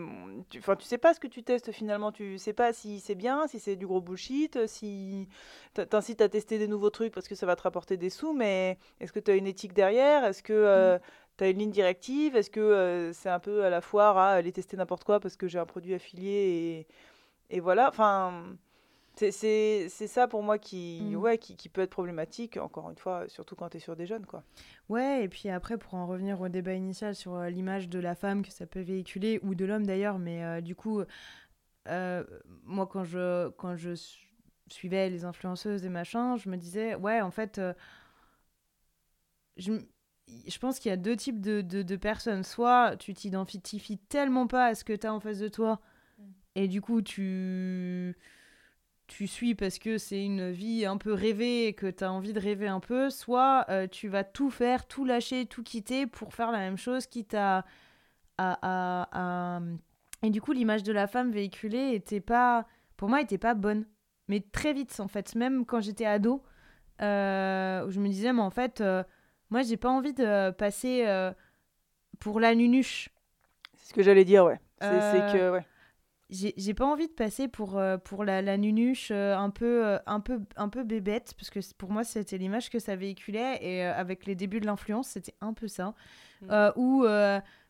[0.50, 3.48] tu, tu sais pas ce que tu testes finalement, tu sais pas si c'est bien,
[3.48, 5.30] si c'est du gros bullshit, si
[5.89, 8.78] t'incites à tester des nouveaux trucs parce que ça va te rapporter des sous, mais
[9.00, 10.26] est-ce que tu as une éthique derrière?
[10.26, 11.02] Est-ce que euh, mm.
[11.38, 12.36] tu as une ligne directive?
[12.36, 15.38] Est-ce que euh, c'est un peu à la foire à aller tester n'importe quoi parce
[15.38, 16.86] que j'ai un produit affilié
[17.50, 18.44] et, et voilà, enfin...
[19.15, 21.15] C'est ça pour moi qui, mmh.
[21.15, 24.06] ouais, qui, qui, peut être problématique, encore une fois, surtout quand tu es sur des
[24.06, 24.26] jeunes.
[24.26, 24.43] Quoi.
[24.89, 28.15] Ouais, et puis après, pour en revenir au débat initial sur euh, l'image de la
[28.15, 31.02] femme que ça peut véhiculer, ou de l'homme d'ailleurs, mais euh, du coup,
[31.88, 32.24] euh,
[32.63, 33.91] moi, quand je, quand je
[34.67, 37.62] suivais les influenceuses et machin, je me disais, ouais, en fait,
[39.58, 39.74] je,
[40.47, 42.43] je pense qu'il y a deux types de, de, de personnes.
[42.43, 45.80] Soit tu t'identifies tellement pas à ce que tu as en face de toi,
[46.21, 46.32] Mm.
[46.56, 48.15] et du coup, tu,
[49.12, 52.32] tu suis parce que c'est une vie un peu rêvée et que tu as envie
[52.32, 53.10] de rêver un peu.
[53.10, 57.08] Soit euh, tu vas tout faire, tout lâcher, tout quitter pour faire la même chose,
[57.08, 57.65] quitte à.
[58.38, 59.62] à, à- à-
[60.24, 62.65] Et du coup, l'image de la femme véhiculée était pas.
[62.97, 63.86] Pour moi, était pas bonne.
[64.30, 65.36] Mais très vite, en fait.
[65.36, 66.41] Même quand j'étais ado,
[67.02, 68.82] euh, je me disais, mais en fait.
[68.82, 69.04] euh,
[69.50, 71.34] moi, j'ai pas envie de passer euh,
[72.19, 73.10] pour la nunuche.
[73.76, 74.60] C'est ce que j'allais dire, ouais.
[74.80, 75.65] C'est c'est que, ouais.
[76.32, 80.00] J'ai pas envie de passer pour, euh, pour la, la nunuche euh, un, peu, euh,
[80.06, 83.60] un, peu, un peu bébête, parce que pour moi, c'était l'image que ça véhiculait.
[83.62, 85.94] Et avec les débuts de l'influence, c'était un peu ça.
[86.41, 86.48] Mm.
[86.52, 87.06] Euh, où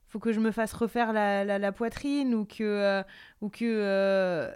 [0.07, 3.01] faut que je me fasse refaire la, la, la poitrine, ou que,
[3.39, 4.53] ou que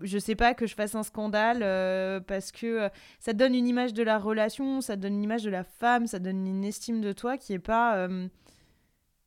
[0.00, 2.88] je sais pas, que je fasse un scandale, parce que
[3.20, 5.62] ça te donne une image de la relation, ça te donne une image de la
[5.62, 8.08] femme, ça te donne une estime de toi qui est pas.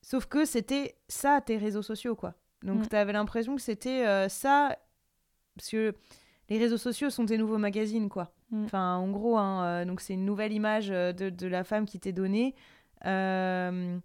[0.02, 2.36] Sauf que c'était ça, tes réseaux sociaux, quoi.
[2.64, 2.88] Donc, Mm.
[2.90, 4.78] tu avais l'impression que c'était euh, ça.
[5.56, 5.94] Parce que
[6.50, 8.34] les réseaux sociaux sont tes nouveaux magazines, quoi.
[8.52, 8.64] Mm.
[8.66, 11.86] Enfin, en gros, hein, euh, donc c'est une nouvelle image euh, de, de la femme
[11.86, 12.56] qui t'est donnée.
[13.06, 13.98] Euh,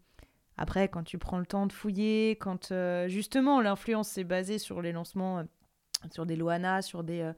[0.57, 4.83] Après, quand tu prends le temps de fouiller, quand euh, justement l'influence s'est basée sur
[4.83, 5.43] les lancements, euh,
[6.11, 7.33] sur des Loana, sur des, euh,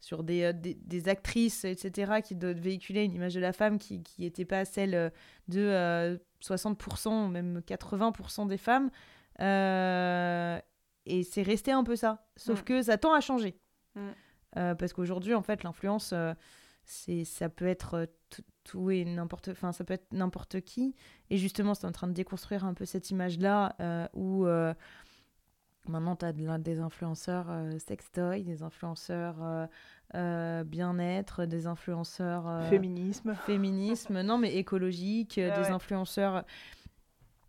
[0.00, 4.02] sur des, des, des actrices, etc., qui doivent véhiculer une image de la femme qui
[4.18, 5.12] n'était pas celle
[5.48, 8.90] de euh, 60%, même 80% des femmes.
[9.40, 10.58] Euh,
[11.06, 12.26] et c'est resté un peu ça.
[12.36, 12.64] Sauf Mm.
[12.64, 13.58] que ça tend à changer.
[13.94, 14.00] Mm.
[14.58, 16.32] Euh, parce qu'aujourd'hui, en fait, l'influence, euh,
[16.84, 18.08] c'est ça peut être
[18.64, 20.94] tout- et n'importe enfin ça peut être n'importe qui
[21.30, 23.76] et justement c'est en train de déconstruire un peu cette image là
[24.12, 24.72] où euh,
[25.88, 29.66] maintenant tu as des influenceurs euh, sextoy des influenceurs euh,
[30.14, 33.34] euh, bien-être des influenceurs euh, Féminisme.
[33.46, 35.72] féminisme non mais écologique Ah des ouais.
[35.72, 36.44] influenceurs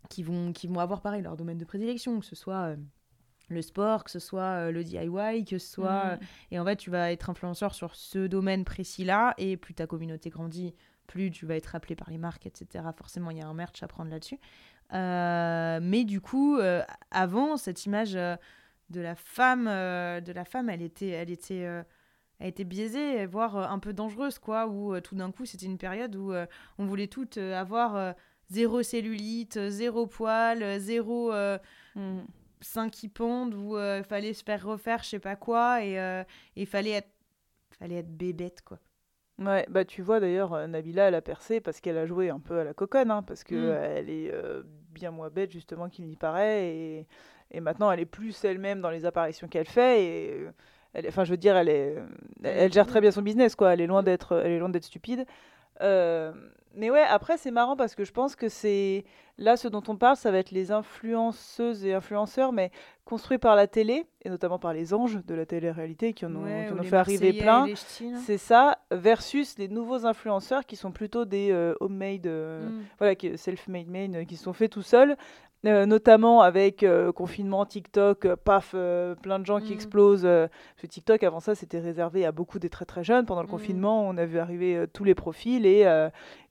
[0.08, 2.76] qui vont qui vont avoir pareil leur domaine de prédilection que ce soit euh,
[3.48, 6.10] le sport, que ce soit euh, le DIY, que ce soit Mm.
[6.10, 6.16] euh,
[6.50, 10.30] et en fait, tu vas être influenceur sur ce domaine précis-là, et plus ta communauté
[10.30, 10.74] grandit,
[11.06, 12.84] plus tu vas être appelé par les marques, etc.
[12.96, 14.38] Forcément, il y a un merch à prendre là-dessus.
[14.92, 18.36] Euh, mais du coup, euh, avant, cette image euh,
[18.90, 23.78] de la femme, de la femme, elle était, elle était, elle était biaisée, voire un
[23.78, 24.66] peu dangereuse, quoi.
[24.66, 26.32] Où tout d'un coup, c'était une période où
[26.78, 28.14] on voulait toutes avoir
[28.50, 31.58] zéro cellulite, euh, zéro poil, euh, zéro euh,
[31.94, 32.20] Mm.
[32.60, 36.24] seins qui pondent où il fallait se faire refaire je sais pas quoi et
[36.56, 37.08] il fallait être
[37.78, 38.78] fallait être bébête quoi
[39.38, 42.40] Ouais, bah tu vois d'ailleurs, euh, Nabila, elle a percé parce qu'elle a joué un
[42.40, 43.58] peu à la coconne, hein, parce que Mm.
[43.58, 47.06] euh, elle est euh, bien moins bête justement qu'il n'y paraît, et,
[47.52, 50.32] et maintenant elle est plus elle-même dans les apparitions qu'elle fait, et
[50.96, 51.94] euh, enfin je veux dire, elle est,
[52.42, 53.72] elle gère très bien son business, quoi.
[53.74, 55.24] Elle est loin d'être, elle est loin d'être stupide.
[55.80, 56.32] Euh,
[56.74, 59.04] mais ouais, après c'est marrant parce que je pense que c'est
[59.38, 62.70] là ce dont on parle, ça va être les influenceuses et influenceurs, mais
[63.04, 66.44] construits par la télé et notamment par les anges de la télé-réalité qui en ont,
[66.44, 67.66] Ouais, qui en ou ont les fait arriver plein.
[68.24, 72.82] C'est ça, versus les nouveaux influenceurs qui sont plutôt des euh, homemade, euh, Mm.
[72.98, 75.16] voilà, self-made men, qui sont faits tout seuls,
[75.66, 79.74] euh, notamment avec euh, confinement, TikTok, euh, paf, euh, plein de gens qui Mm.
[79.74, 80.22] explosent.
[80.22, 83.26] parce que TikTok, avant ça, c'était réservé à beaucoup des très très jeunes.
[83.26, 83.50] Pendant le Mm.
[83.50, 85.82] confinement, on a vu arriver tous les profils et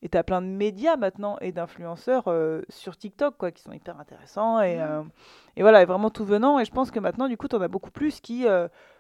[0.04, 2.26] et t'as plein de médias maintenant et d'influenceurs
[2.70, 5.10] sur TikTok, quoi, qui sont hyper intéressants et, Mm.
[5.56, 6.60] et voilà, et vraiment tout venant.
[6.60, 8.46] Et je pense que maintenant, du coup, t'en as beaucoup plus qui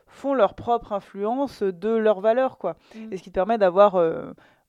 [0.07, 2.77] font leur propre influence de leurs valeurs, quoi.
[3.11, 4.01] Et ce qui te permet d'avoir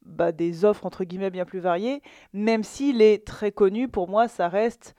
[0.04, 4.26] bah, des offres entre guillemets bien plus variées, même si les très connus, pour moi,
[4.26, 4.94] ça reste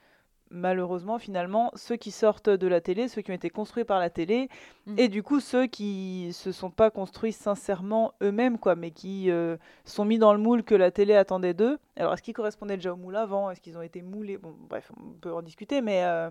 [0.50, 4.10] malheureusement finalement ceux qui sortent de la télé, ceux qui ont été construits par la
[4.10, 4.48] télé,
[4.86, 4.94] Mm.
[4.98, 9.56] et du coup ceux qui se sont pas construits sincèrement eux-mêmes, quoi, mais qui euh,
[9.84, 11.78] sont mis dans le moule que la télé attendait d'eux.
[11.96, 13.50] Alors est-ce qu'ils correspondaient déjà au moule avant?
[13.50, 14.38] Est-ce qu'ils ont été moulés?
[14.38, 16.30] Bon, bref, on peut en discuter, mais euh,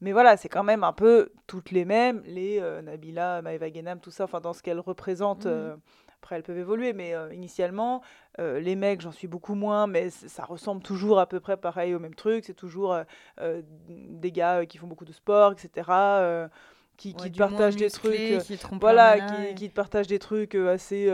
[0.00, 3.98] mais voilà, c'est quand même un peu toutes les mêmes, les euh, Nabila, Maëva Guénam,
[4.00, 5.46] tout ça, enfin dans ce qu'elles représentent.
[5.46, 5.78] Mhm.
[6.20, 8.02] Après, elles peuvent évoluer, mais euh, initialement,
[8.40, 11.94] euh, les mecs, j'en suis beaucoup moins, mais ça ressemble toujours à peu près pareil
[11.94, 12.44] au même truc.
[12.44, 12.98] C'est toujours
[13.40, 16.48] euh, des gars qui font beaucoup de sport, etc.
[16.96, 18.58] qui, te partagent des musclé, trucs.
[18.58, 21.06] qui voilà, qui, et- qui te partagent des trucs assez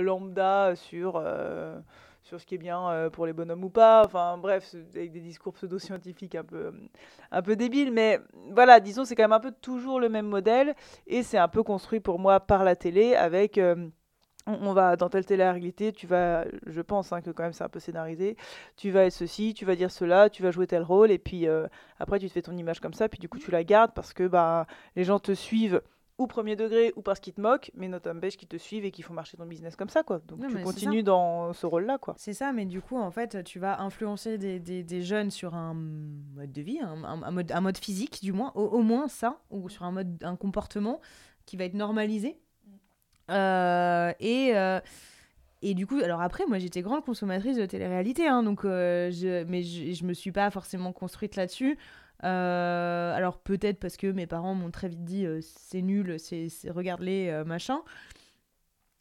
[0.00, 1.20] lambda sur,
[2.22, 4.04] sur ce qui est bien pour les bonhommes ou pas.
[4.06, 6.72] Enfin bref, avec des discours pseudo-scientifiques un peu,
[7.32, 7.92] un peu débiles.
[7.92, 8.20] Mais
[8.52, 10.76] voilà, disons, c'est quand même un peu toujours le même modèle.
[11.08, 13.58] Et c'est un peu construit pour moi par la télé avec...
[13.58, 13.88] euh,
[14.46, 17.64] on on va dans telle télé-réalité, tu vas, je pense hein, que quand même c'est
[17.64, 18.36] un peu scénarisé,
[18.76, 21.46] tu vas être ceci, tu vas dire cela, tu vas jouer tel rôle, et puis
[21.48, 21.66] euh,
[21.98, 24.12] après tu te fais ton image comme ça, puis du coup tu la gardes parce
[24.12, 25.80] que bah, les gens te suivent
[26.16, 29.02] ou premier degré ou parce qu'ils te moquent, mais notamment qui te suivent et qui
[29.02, 30.20] font marcher ton business comme ça, quoi.
[30.28, 32.14] Donc Non, tu continues dans ce rôle-là, quoi.
[32.18, 35.54] C'est ça, mais du coup, en fait, tu vas influencer des, des- des jeunes sur
[35.56, 38.82] un mode de vie, un, un- un mode, un mode physique, du moins, au, au
[38.82, 41.00] moins ça, ou sur un mode, un comportement
[41.46, 42.38] qui va être normalisé.
[43.30, 44.80] Euh, et, euh,
[45.62, 49.44] et du coup, alors après, moi, j'étais grande consommatrice de télé-réalité, hein, donc, euh, je,
[49.44, 51.78] mais je, je me suis pas forcément construite là-dessus.
[52.22, 56.48] Euh, alors peut-être parce que mes parents m'ont très vite dit euh, c'est nul, c'est
[56.70, 57.80] regarde-les, machin.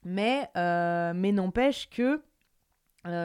[0.03, 2.21] Mais, mais n'empêche que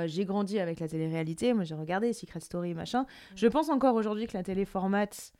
[0.06, 1.54] j'ai grandi avec la télé-réalité.
[1.54, 3.06] Moi, j'ai regardé Secret Story, machin.
[3.34, 5.32] Je pense encore aujourd'hui que la télé formate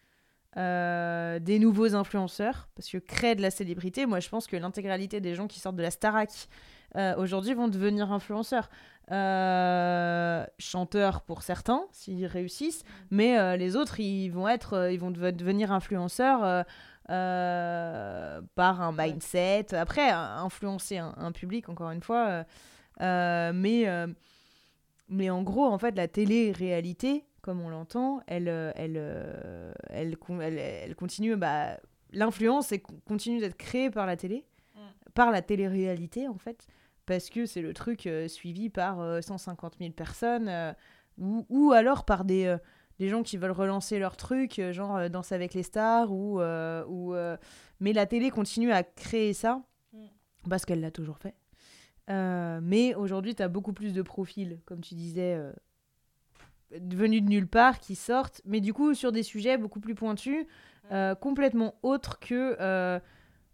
[0.58, 4.04] euh, des nouveaux influenceurs parce que crée de la célébrité.
[4.06, 6.30] Moi, je pense que l'intégralité des gens qui sortent de la Starac
[6.96, 8.68] euh, aujourd'hui vont devenir influenceurs.
[9.10, 15.00] Euh, chanteurs pour certains, s'ils réussissent, mais euh, les autres, ils vont être, euh, ils
[15.00, 16.64] vont dev- devenir influenceurs
[17.06, 19.74] par un mindset.
[19.74, 22.44] Après, influencer un, un public, encore une fois.
[23.00, 23.86] mais,
[25.08, 30.18] mais en gros, en fait, la télé-réalité, comme on l'entend, elle, euh, elle, euh, elle,
[30.58, 31.34] elle, continue.
[31.34, 31.78] Bah,
[32.12, 32.74] L'influence
[33.06, 34.44] continue d'être créée par la télé,
[35.14, 36.66] par la télé-réalité, en fait,
[37.06, 40.74] parce que c'est le truc euh, suivi par euh, 150 000 personnes,
[41.16, 42.54] ou, ou alors par des.
[42.98, 47.14] des gens qui veulent relancer leur truc, genre Danse avec les stars, ou, ou,
[47.80, 49.62] mais la télé continue à créer ça,
[50.50, 51.34] parce qu'elle l'a toujours fait.
[52.10, 55.52] Euh, mais aujourd'hui, tu as beaucoup plus de profils, comme tu disais, euh,
[56.72, 60.46] venus de nulle part, qui sortent, mais du coup sur des sujets beaucoup plus pointus,
[60.92, 62.98] euh, complètement autres que euh,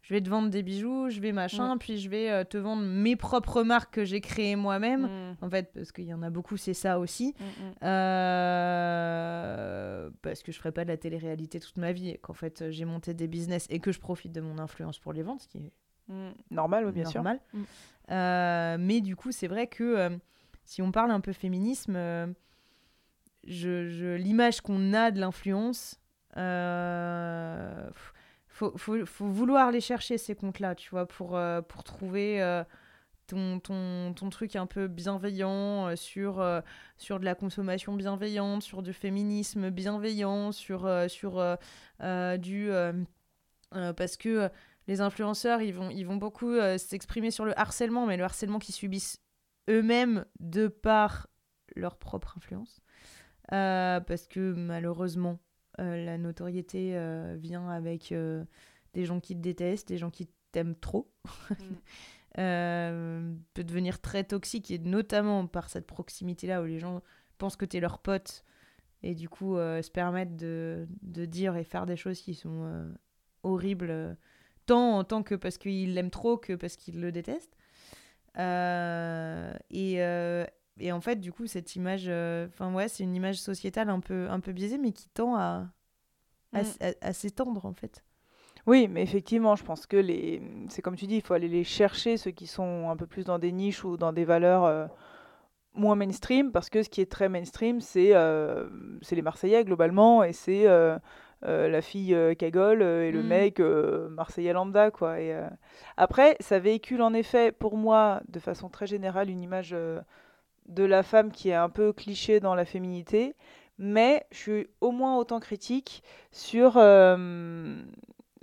[0.03, 2.83] je vais te vendre des bijoux, je vais machin, puis je vais euh, te vendre
[2.83, 5.35] mes propres marques que j'ai créées moi-même.
[5.40, 7.35] En fait, parce qu'il y en a beaucoup, c'est ça aussi.
[7.81, 7.88] Parce
[10.42, 13.14] que je ferai pas de la télé-réalité toute ma vie et qu'en fait j'ai monté
[13.14, 15.72] des business et que je profite de mon influence pour les ventes, ce qui est.
[16.50, 17.22] Normal, oui, bien sûr.
[17.22, 17.40] normal.
[18.11, 20.11] Euh, mais du coup, c'est vrai que euh,
[20.64, 22.27] si on parle un peu féminisme, euh,
[23.46, 26.00] l'image qu'on a de l'influence,
[26.37, 27.90] euh,
[28.54, 28.72] faut,
[29.20, 32.62] vouloir les chercher ces comptes-là, tu vois, pour, euh, pour trouver euh,
[33.26, 36.44] ton, ton, ton truc un peu bienveillant euh, sur,
[36.96, 41.59] sur de la consommation bienveillante, sur du féminisme bienveillant, sur, sur
[42.38, 42.70] du...
[43.70, 44.50] parce que
[44.87, 48.74] les influenceurs, ils vont, ils vont beaucoup s'exprimer sur le harcèlement, mais le harcèlement qu'ils
[48.74, 49.20] subissent
[49.68, 51.26] eux-mêmes de par
[51.74, 52.83] leur propre influence.
[53.52, 55.38] Euh, parce que malheureusement,
[55.80, 58.14] euh, la notoriété euh, vient avec
[58.94, 61.11] des gens qui te détestent, des gens qui t'aiment trop.
[62.37, 67.00] Euh, peut devenir très toxique, et notamment par cette proximité-là où les gens
[67.38, 68.42] pensent que tu es leur pote
[69.04, 72.92] et du coup se permettent de, de dire et faire des choses qui sont
[73.44, 74.18] horribles,
[74.66, 77.57] tant en tant que parce qu'ils l'aiment trop que parce qu'ils le détestent.
[78.37, 80.00] Et,
[80.80, 84.00] et en fait, du coup, cette image, euh, enfin ouais, c'est une image sociétale un
[84.00, 85.68] peu, un peu biaisée, mais qui tend à,
[86.52, 86.66] à, Mm.
[86.80, 88.04] à- à s'étendre en fait.
[88.66, 90.40] Oui, mais effectivement, je pense que les...
[90.70, 93.24] c'est comme tu dis, il faut aller les chercher, ceux qui sont un peu plus
[93.24, 94.87] dans des niches ou dans des valeurs euh,
[95.74, 98.68] moins mainstream, parce que ce qui est très mainstream, c'est euh,
[99.02, 100.64] c'est les Marseillais globalement, et c'est
[101.42, 103.26] la fille cagole et le Mm.
[103.26, 105.20] mec Marseillais lambda, quoi.
[105.20, 105.38] Et,
[105.98, 109.76] Après, ça véhicule en effet, pour moi, de façon très générale, une image
[110.66, 113.35] de la femme qui est un peu cliché dans la féminité,
[113.79, 116.77] mais je suis au moins autant critique sur...
[116.77, 117.83] euh,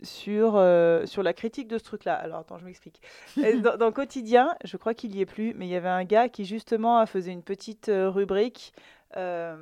[0.04, 2.16] sur, euh, sur la critique de ce truc-là.
[2.16, 3.02] Alors, attends, je m'explique.
[3.62, 6.28] Dans, dans Quotidien, je crois qu'il y est plus, mais il y avait un gars
[6.30, 8.74] qui, justement, faisait une petite euh, rubrique,
[9.18, 9.56] euh,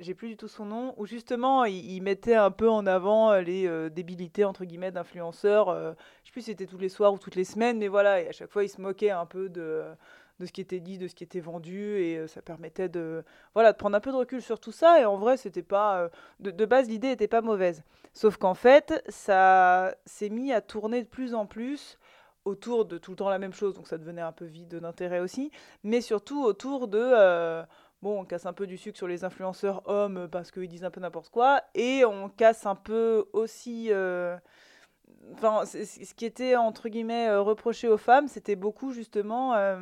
[0.00, 3.34] j'ai plus du tout son nom, où, justement, il, il mettait un peu en avant
[3.36, 5.72] les débilités, entre guillemets, d'influenceurs.
[5.72, 8.28] je sais plus si c'était tous les soirs ou toutes les semaines, mais voilà, et
[8.28, 9.82] à chaque fois, il se moquait un peu de
[10.38, 13.24] de ce qui était dit, de ce qui était vendu, et euh, ça permettait de,
[13.54, 15.00] voilà, de prendre un peu de recul sur tout ça.
[15.00, 16.08] Et en vrai, c'était pas, euh,
[16.40, 17.82] de, base, l'idée n'était pas mauvaise.
[18.14, 21.98] Sauf qu'en fait, ça s'est mis à tourner de plus en plus
[22.44, 25.20] autour de tout le temps la même chose, donc ça devenait un peu vide d'intérêt
[25.20, 25.50] aussi,
[25.82, 27.62] mais surtout autour de, euh,
[28.00, 30.90] bon, on casse un peu du sucre sur les influenceurs hommes parce qu'ils disent un
[30.90, 33.90] peu n'importe quoi, et on casse un peu aussi...
[35.34, 39.78] Enfin, ce qui était entre guillemets euh, reproché aux femmes, c'était beaucoup justement, euh,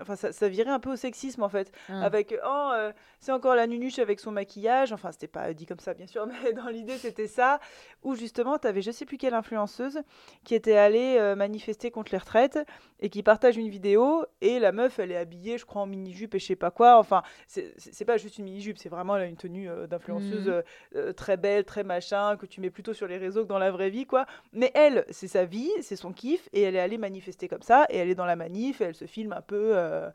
[0.00, 2.04] enfin ça, ça virait un peu au sexisme en fait, Ah.
[2.04, 5.78] avec oh euh, c'est encore la nunuche avec son maquillage, enfin c'était pas dit comme
[5.78, 7.60] ça bien sûr, mais dans l'idée c'était ça,
[8.02, 10.00] où justement tu avais je sais plus quelle influenceuse
[10.44, 12.58] qui était allée manifester contre les retraites
[13.00, 16.12] et qui partage une vidéo et la meuf elle est habillée je crois en mini
[16.12, 19.16] jupe et je sais pas quoi, enfin c'est pas juste une mini jupe, c'est vraiment
[19.16, 20.62] une tenue d'influenceuse
[20.96, 23.70] euh, très belle, très machin que tu mets plutôt sur les réseaux que dans la
[23.70, 26.98] vraie vie quoi, mais elle c'est sa vie, c'est son kiff, et elle est allée
[26.98, 29.70] manifester comme ça, et elle est dans la manif, et elle se filme un peu,
[29.76, 30.08] euh,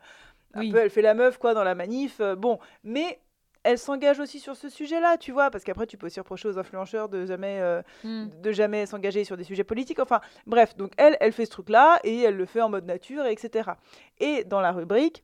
[0.54, 0.70] un Oui.
[0.70, 2.20] peu, elle fait la meuf quoi dans la manif.
[2.20, 3.18] euh, bon, mais
[3.66, 6.58] elle s'engage aussi sur ce sujet-là, tu vois, parce qu'après tu peux aussi reprocher aux
[6.58, 8.26] influenceurs de jamais, euh, Mm.
[8.42, 10.00] de jamais s'engager sur des sujets politiques.
[10.00, 13.24] Enfin, bref, donc elle, elle fait ce truc-là et elle le fait en mode nature,
[13.26, 13.70] etc.
[14.20, 15.22] Et dans la rubrique.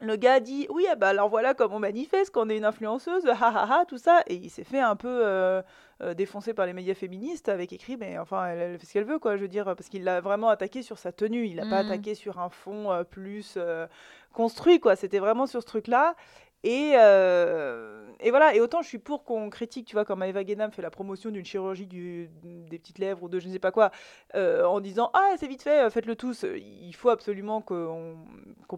[0.00, 3.24] Le gars dit oui ah bah alors voilà comme on manifeste qu'on est une influenceuse
[3.26, 4.22] ha ha ha tout ça.
[4.26, 5.62] Et il s'est fait un peu euh,
[6.02, 9.04] euh, défoncé par les médias féministes avec écrit mais enfin elle, elle fait ce qu'elle
[9.04, 11.46] veut quoi je veux dire parce qu'il l'a vraiment attaqué sur sa tenue.
[11.46, 11.90] Il l'a pas Mhm.
[11.90, 13.86] attaqué sur un fond euh, plus euh,
[14.32, 14.96] construit quoi.
[14.96, 16.16] C'était vraiment sur ce truc là
[16.64, 20.44] et, euh, et voilà, et autant je suis pour qu'on critique, tu vois, quand Maëva
[20.44, 23.70] Guénam fait la promotion d'une chirurgie des petites lèvres ou de je ne sais pas
[23.70, 23.90] quoi,
[24.34, 26.46] euh, en disant Ah, c'est vite fait, euh, faites-le tous.
[26.56, 28.16] Il faut absolument qu'on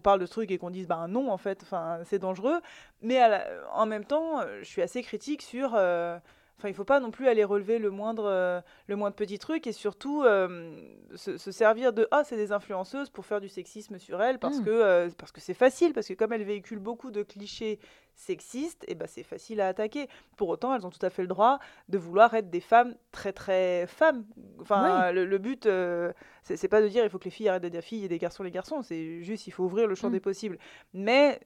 [0.03, 1.63] parle de ce truc et qu'on dise Bah non, en fait,
[2.03, 2.59] c'est dangereux.
[3.01, 3.21] Mais
[3.73, 5.79] en même temps, je suis assez critique sur.
[6.59, 9.67] Enfin, il faut pas non plus aller relever le moindre, euh, le moindre petit truc
[9.67, 10.75] et surtout euh,
[11.13, 14.57] se, se servir de ah c'est des influenceuses pour faire du sexisme sur elles parce
[14.59, 14.65] Mm.
[14.65, 17.77] que euh, parce que c'est facile parce que comme elles véhiculent beaucoup de clichés
[18.15, 20.07] sexistes et ben c'est facile à attaquer.
[20.35, 23.33] Pour autant, elles ont tout à fait le droit de vouloir être des femmes très
[23.33, 24.25] très femmes.
[24.59, 25.69] Enfin, le, le but
[26.43, 28.17] c'est pas de dire il faut que les filles arrêtent d'être des filles et des
[28.17, 28.81] garçons les garçons.
[28.81, 30.13] C'est juste il faut ouvrir le champ Mm.
[30.13, 30.57] des possibles.
[30.93, 31.39] Mais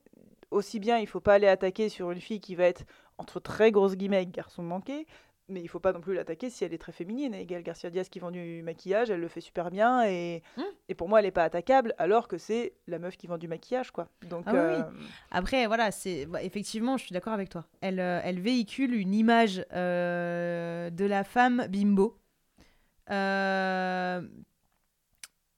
[0.52, 2.84] aussi bien il faut pas aller attaquer sur une fille qui va être
[3.22, 5.06] entre très grosses guillemets garçon manqué
[5.50, 7.34] mais il faut pas non plus l'attaquer si elle est très féminine.
[7.34, 10.62] Et Garcia Diaz qui vend du maquillage, elle le fait super bien et, Mm.
[10.88, 13.50] et pour moi elle est pas attaquable alors que c'est la meuf qui vend du
[13.50, 14.08] maquillage quoi.
[14.30, 14.76] Donc Ah oui.
[14.76, 14.84] euh,
[15.30, 17.66] Après, voilà, c'est bah, effectivement, je suis d'accord avec toi.
[17.82, 22.18] Elle, euh, elle véhicule une image euh, de la femme bimbo.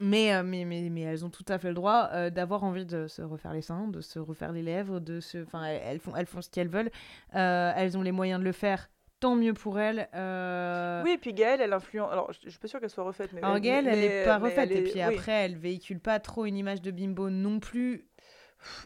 [0.03, 2.85] Mais, euh, mais, mais, mais elles ont tout à fait le droit euh, d'avoir envie
[2.85, 6.15] de se refaire les seins, de se refaire les lèvres, de se, enfin, elles, font,
[6.15, 6.91] elles font ce qu'elles veulent.
[7.35, 8.89] Euh, elles ont les moyens de le faire.
[9.19, 10.09] Tant mieux pour elles.
[10.13, 12.11] Euh, Oui, et puis Gaëlle, elle influence.
[12.11, 13.41] Alors, je suis pas sûre qu'elle soit refaite, mais.
[13.41, 14.69] Alors Gaëlle, elle mais- est pas refaite.
[14.71, 15.01] Et puis oui.
[15.01, 18.05] après, elle véhicule pas trop une image de bimbo non plus.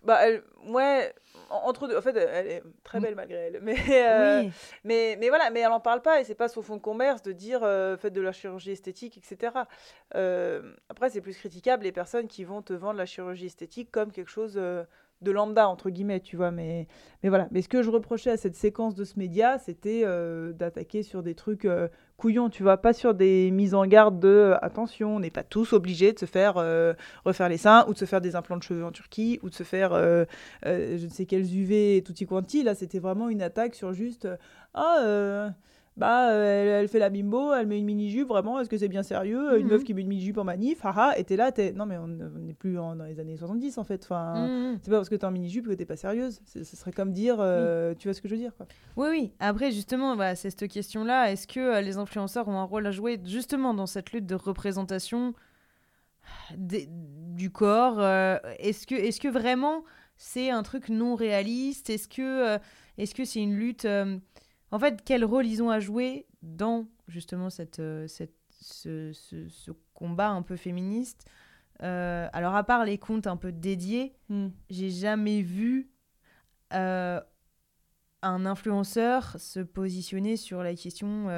[0.04, 1.14] Bah, elle- ouais,
[1.50, 1.98] entre deux.
[1.98, 3.04] En fait, elle est très Mm.
[3.04, 3.60] belle malgré elle.
[3.62, 4.52] Mais, euh, Oui.
[4.84, 7.22] mais, mais voilà, mais elle en parle pas et c'est pas son fond de commerce
[7.22, 9.54] de dire euh, faites de la chirurgie esthétique, etc.
[10.16, 14.12] Euh, après, c'est plus critiquable les personnes qui vont te vendre la chirurgie esthétique comme
[14.12, 14.60] quelque chose
[15.22, 16.52] de lambda, entre guillemets, tu vois.
[16.52, 16.88] Mais,
[17.24, 17.48] mais voilà.
[17.52, 21.24] Mais ce que je reprochais à cette séquence de ce média, c'était euh, d'attaquer sur
[21.24, 25.16] des trucs euh, couillons, tu vois, pas sur des mises en garde de euh, attention,
[25.16, 26.94] on n'est pas tous obligés de se faire euh,
[27.26, 29.56] refaire les seins ou de se faire des implants de cheveux en Turquie ou de
[29.56, 29.92] se faire
[30.64, 32.64] je ne sais quels UV et tutti quanti.
[32.64, 34.28] Là, c'était vraiment une attaque sur juste
[34.74, 35.52] ah
[35.98, 38.28] bah euh, elle, elle fait la bimbo, elle met une mini jupe.
[38.30, 39.58] Vraiment, est-ce que c'est bien sérieux?
[39.60, 39.72] Une Mhm.
[39.74, 41.18] meuf qui met une mini jupe en manif, haha.
[41.18, 43.84] Et t'es là, t'es non mais on n'est plus en- dans les années 70 en
[43.84, 44.04] fait.
[44.04, 44.80] Enfin, Mhm.
[44.82, 46.40] c'est pas parce que t'es en mini jupe que t'es pas sérieuse.
[46.46, 48.68] C'est- Ce serait comme dire, euh, tu vois ce que je veux dire quoi.
[48.96, 49.32] Oui, oui.
[49.40, 51.32] Après, justement, bah, c'est cette question-là.
[51.32, 54.36] Est-ce que euh, les influenceurs ont un rôle à jouer justement dans cette lutte de
[54.36, 55.34] représentation
[56.56, 56.88] des-
[57.36, 59.84] du corps euh, Est-ce que, est que vraiment
[60.18, 61.90] c'est un truc non réaliste?
[61.90, 62.58] Est-ce que
[62.98, 63.88] est-ce que c'est une lutte
[64.72, 69.48] En fait, quel rôle ils ont à jouer dans justement cette, euh, cette, ce, ce-
[69.48, 71.26] ce combat un peu féministe
[71.84, 74.16] Euh, Alors, à part les comptes un peu dédiés,
[74.70, 75.90] j'ai jamais vu
[76.74, 77.22] euh,
[78.24, 81.30] un influenceur se positionner sur la question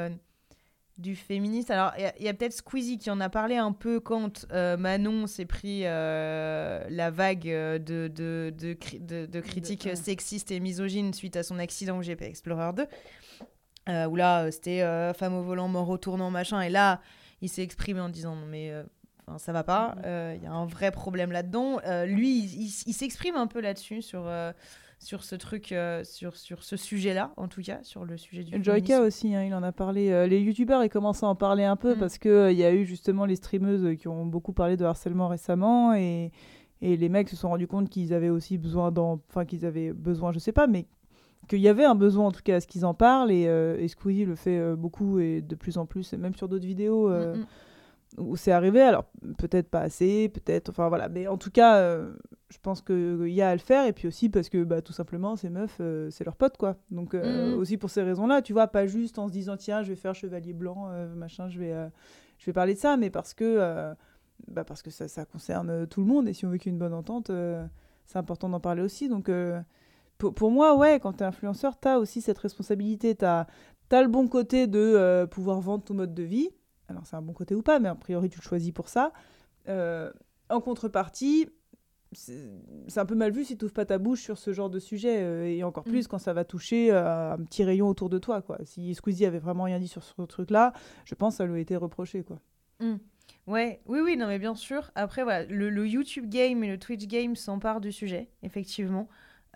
[0.99, 1.71] du féministe.
[1.71, 5.25] Alors, il y a- peut-être Squeezie qui en a parlé un peu quand euh, Manon
[5.27, 9.95] s'est pris euh, la vague euh, de, de, de, cri- de- critiques ouais.
[9.95, 12.85] sexistes et misogynes suite à son accident au GP Explorer 2.
[13.89, 14.81] euh, où là, c'était
[15.13, 16.61] femme au volant, mort au tournant, machin.
[16.61, 17.01] Et là,
[17.41, 18.71] il s'est exprimé en disant non, mais
[19.37, 21.79] ça va pas, il y a un vrai problème là-dedans.
[22.05, 24.29] Lui, il, il- s'exprime un peu là-dessus, sur,
[24.99, 28.61] sur ce truc, euh, sur, sur ce sujet-là, en tout cas, sur le sujet du
[28.63, 30.11] Joyka aussi, hein, il en a parlé.
[30.11, 31.99] Euh, les youtubeurs, ils commencent à en parler un peu Mm.
[31.99, 35.27] parce qu'il y a eu justement les streameuses euh, qui ont beaucoup parlé de harcèlement
[35.29, 36.31] récemment et,
[36.81, 39.21] et les mecs se sont rendus compte qu'ils avaient aussi besoin d'en.
[39.29, 40.85] Enfin, qu'ils avaient besoin, je sais pas, mais
[41.47, 43.77] qu'il y avait un besoin en tout cas à ce qu'ils en parlent et, euh,
[43.79, 46.65] et Squeezie le fait euh, beaucoup et de plus en plus, et même sur d'autres
[46.67, 47.09] vidéos.
[47.09, 47.45] euh, Mm, mm.
[48.17, 48.81] Où c'est arrivé.
[48.81, 49.05] Alors,
[49.37, 50.69] peut-être pas assez, peut-être.
[50.69, 51.09] Enfin, voilà.
[51.09, 52.11] Mais en tout cas, euh,
[52.49, 53.85] je pense qu'il y a à le faire.
[53.85, 56.75] Et puis aussi parce que, bah, tout simplement, ces meufs, euh, c'est leurs potes, quoi.
[56.91, 57.59] Donc, euh, Mhm.
[57.59, 60.15] aussi pour ces raisons-là, tu vois, pas juste en se disant, tiens, je vais faire
[60.15, 61.87] chevalier blanc, euh, machin, je vais, euh,
[62.39, 63.93] je vais parler de ça, mais parce que, euh,
[64.47, 66.27] bah, parce que ça, ça concerne euh, tout le monde.
[66.27, 67.63] Et si on veut qu'il y ait une bonne entente, euh,
[68.05, 69.07] c'est important d'en parler aussi.
[69.07, 69.59] Donc, euh,
[70.17, 73.13] pour, pour moi, ouais, quand t'es influenceur, t'as aussi cette responsabilité.
[73.15, 73.45] T'as
[73.91, 76.49] as le bon côté de euh, pouvoir vendre ton mode de vie.
[76.89, 79.13] Alors, c'est un bon côté ou pas, mais a priori, tu le choisis pour ça.
[79.67, 80.11] Euh,
[80.49, 81.47] en contrepartie,
[82.11, 84.79] c'est un peu mal vu si tu n'ouvres pas ta bouche sur ce genre de
[84.79, 85.91] sujet, euh, et encore Mm.
[85.91, 88.41] plus quand ça va toucher euh, un petit rayon autour de toi.
[88.41, 88.57] Quoi.
[88.63, 90.73] Si Squeezie avait vraiment rien dit sur ce truc-là,
[91.05, 92.23] je pense que ça lui a été reproché.
[92.23, 92.39] Quoi.
[93.47, 94.91] Ouais, oui, oui, non, mais bien sûr.
[94.95, 99.07] Après, voilà, le, le YouTube game et le Twitch game s'emparent du sujet, effectivement.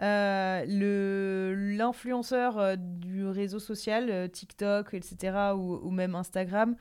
[0.02, 6.76] Euh, le L'influenceur euh, du réseau social, euh, TikTok, etc., ou, ou même Instagram,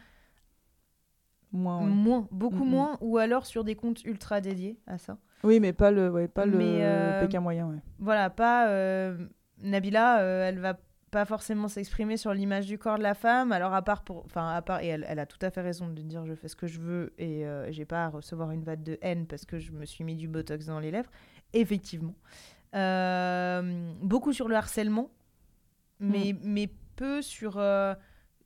[1.53, 1.87] Moins, ouais.
[1.91, 2.71] moins, beaucoup Mm, mm.
[2.71, 5.19] moins, ou alors sur des comptes ultra dédiés à ça.
[5.45, 7.67] Oui, mais pas le, ouais, pas le euh, moyen.
[7.69, 7.79] Ouais.
[7.99, 8.69] Voilà, pas.
[8.69, 9.17] euh,
[9.63, 10.79] Nabila, euh, elle va
[11.11, 14.25] pas forcément s'exprimer sur l'image du corps de la femme, alors à part pour.
[14.25, 14.81] Enfin, à part.
[14.83, 16.81] Et elle, elle a tout à fait raison de dire je fais ce que je
[16.81, 20.05] veux et j'ai pas à recevoir une vague de haine parce que je me suis
[20.05, 21.11] mis du botox dans les lèvres.
[21.53, 22.15] Effectivement.
[22.73, 25.11] Beaucoup sur le harcèlement,
[26.01, 27.61] mais, mais peu sur.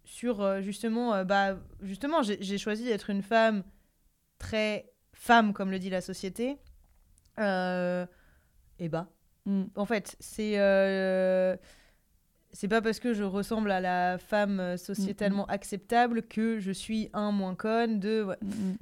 [0.07, 1.13] Sur euh, justement.
[1.15, 3.63] euh, bah, justement, j'ai choisi d'être une femme
[4.39, 6.57] très femme, comme le dit la société.
[7.39, 8.07] Euh,
[8.79, 9.09] et bah.
[9.45, 9.65] Mm.
[9.75, 11.57] En fait, c'est euh,
[12.53, 17.31] c'est pas parce que je ressemble à la femme sociétalement acceptable que je suis un
[17.33, 18.25] moins conne, deux.
[18.25, 18.37] ouais.
[18.43, 18.77] Mm, mm.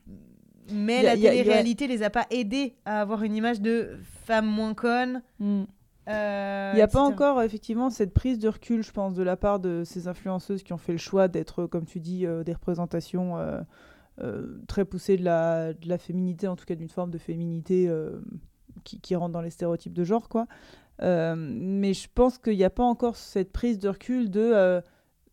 [0.70, 3.98] Mais a- la y a- télé-réalité les a pas aidés à avoir une image de
[4.24, 5.22] femme moins conne.
[6.09, 9.36] Euh, Il n'y a pas encore effectivement cette prise de recul, je pense, de la
[9.36, 12.52] part de ces influenceuses qui ont fait le choix d'être, comme tu dis, euh, des
[12.52, 13.61] représentations euh,
[14.20, 17.88] euh, très poussées de la, de la féminité, en tout cas d'une forme de féminité
[17.88, 18.20] euh,
[18.84, 20.46] qui, qui rentre dans les stéréotypes de genre, quoi.
[21.02, 24.80] Euh, mais je pense qu'il n'y a pas encore cette prise de recul de, euh,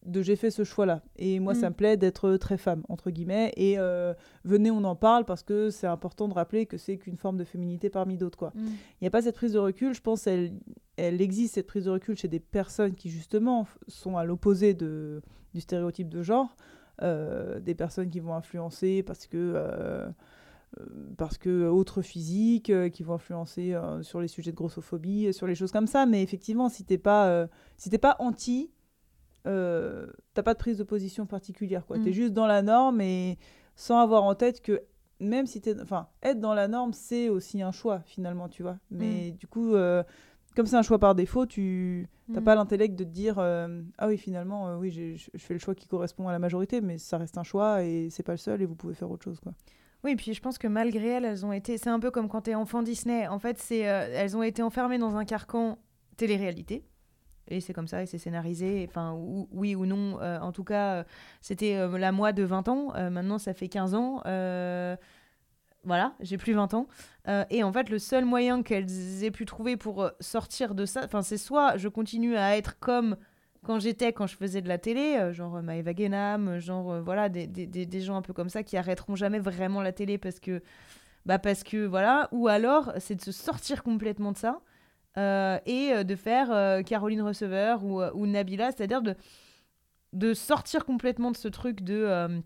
[0.05, 1.01] de j'ai fait ce choix-là.
[1.17, 1.73] Et moi, ça Mm.
[1.73, 3.53] me plaît d'être très femme, entre guillemets.
[3.55, 7.17] Et euh, venez, on en parle parce que c'est important de rappeler que c'est qu'une
[7.17, 8.51] forme de féminité parmi d'autres, quoi.
[8.55, 8.65] Mm.
[8.65, 9.93] Il n'y a pas cette prise de recul.
[9.93, 10.53] Je pense elle,
[10.97, 15.21] elle existe, cette prise de recul, chez des personnes qui, justement, sont à l'opposé de,
[15.53, 16.55] du stéréotype de genre.
[17.03, 19.37] Euh, des personnes qui vont influencer parce que.
[19.55, 20.07] euh,
[21.17, 25.53] parce que autre physique, euh, qui vont influencer sur les sujets de grossophobie, sur les
[25.55, 26.05] choses comme ça.
[26.05, 27.47] Mais effectivement, si t'es pas,
[27.77, 28.71] si t'es pas anti,
[29.47, 31.85] euh, t'as pas de prise de position particulière.
[31.85, 31.97] Quoi.
[31.97, 32.03] Mm.
[32.03, 33.37] T'es juste dans la norme et
[33.75, 34.81] sans avoir en tête que
[35.19, 38.77] même si t'es, enfin, être dans la norme, c'est aussi un choix finalement, tu vois.
[38.89, 40.03] Mais du coup, euh,
[40.55, 42.43] comme c'est un choix par défaut, tu t'as Mm.
[42.43, 45.75] pas l'intellect de te dire euh, ah oui finalement euh, oui je fais le choix
[45.75, 48.61] qui correspond à la majorité, mais ça reste un choix et c'est pas le seul
[48.61, 49.53] et vous pouvez faire autre chose quoi.
[50.03, 51.77] Oui, puis je pense que malgré elles, elles ont été.
[51.77, 53.27] C'est un peu comme quand t'es enfant Disney.
[53.27, 55.77] En fait, c'est elles ont été enfermées dans un carcan
[56.17, 56.83] télé-réalité.
[57.47, 58.85] Et c'est comme ça, et c'est scénarisé.
[58.89, 60.19] Enfin, ou- oui ou non.
[60.21, 61.03] euh, en tout cas, euh,
[61.41, 62.93] c'était euh, la moi de 20 ans.
[63.09, 64.21] maintenant, ça fait 15 ans.
[65.83, 66.87] voilà, j'ai plus 20 ans.
[67.49, 71.21] Et en fait, le seul moyen qu'elles aient pu trouver pour sortir de ça, enfin,
[71.23, 73.17] c'est soit je continue à être comme
[73.63, 77.65] quand j'étais, quand je faisais de la télé, genre Maëva Guénam, genre voilà, des, des,
[77.67, 80.61] des, des gens un peu comme ça qui arrêteront jamais vraiment la télé parce que,
[81.25, 84.61] bah parce que voilà, ou alors c'est de se sortir complètement de ça
[85.17, 89.15] euh, et euh, de faire euh, Caroline Receveur ou, Nabila, c'est-à-dire de,
[90.13, 92.41] de sortir complètement de ce truc de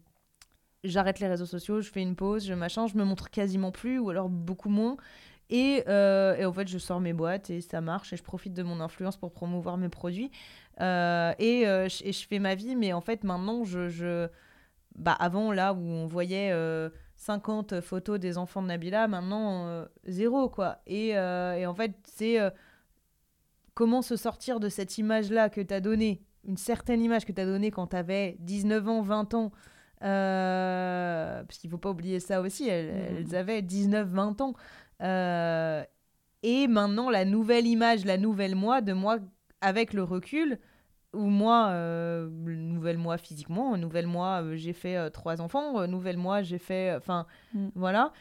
[0.83, 3.97] j'arrête les réseaux sociaux, je fais une pause, je machin, je me montre quasiment plus
[3.97, 4.97] ou alors beaucoup moins.
[5.49, 8.63] Et, et en fait, je sors mes boîtes et ça marche et je profite de
[8.63, 10.29] mon influence pour promouvoir mes produits.
[10.79, 13.89] Et, je, et je fais ma vie, mais en fait, maintenant, je.
[13.89, 14.27] je...
[14.95, 16.53] Bah, avant, là où on voyait
[17.25, 20.77] 50 photos des enfants de Nabila, maintenant, euh, zéro, quoi.
[20.85, 22.51] Et, euh, et en fait, c'est euh,
[23.73, 27.41] comment se sortir de cette image-là que tu as donnée, une certaine image que tu
[27.41, 29.51] as donnée quand tu avais 19 ans, 20 ans.
[30.01, 33.17] parce qu'il faut pas oublier ça aussi, elles, Mhm.
[33.17, 34.53] elles avaient 19, 20 ans.
[36.43, 39.17] Et maintenant, la nouvelle image, la nouvelle moi de moi
[39.61, 40.59] avec le recul,
[41.15, 45.79] où moi, euh, le nouvelle moi physiquement, nouvelle moi, euh, j'ai fait euh, trois enfants,
[45.79, 46.93] euh, nouvelle moi, j'ai fait.
[46.95, 47.67] Enfin, Mm.
[47.75, 48.11] voilà.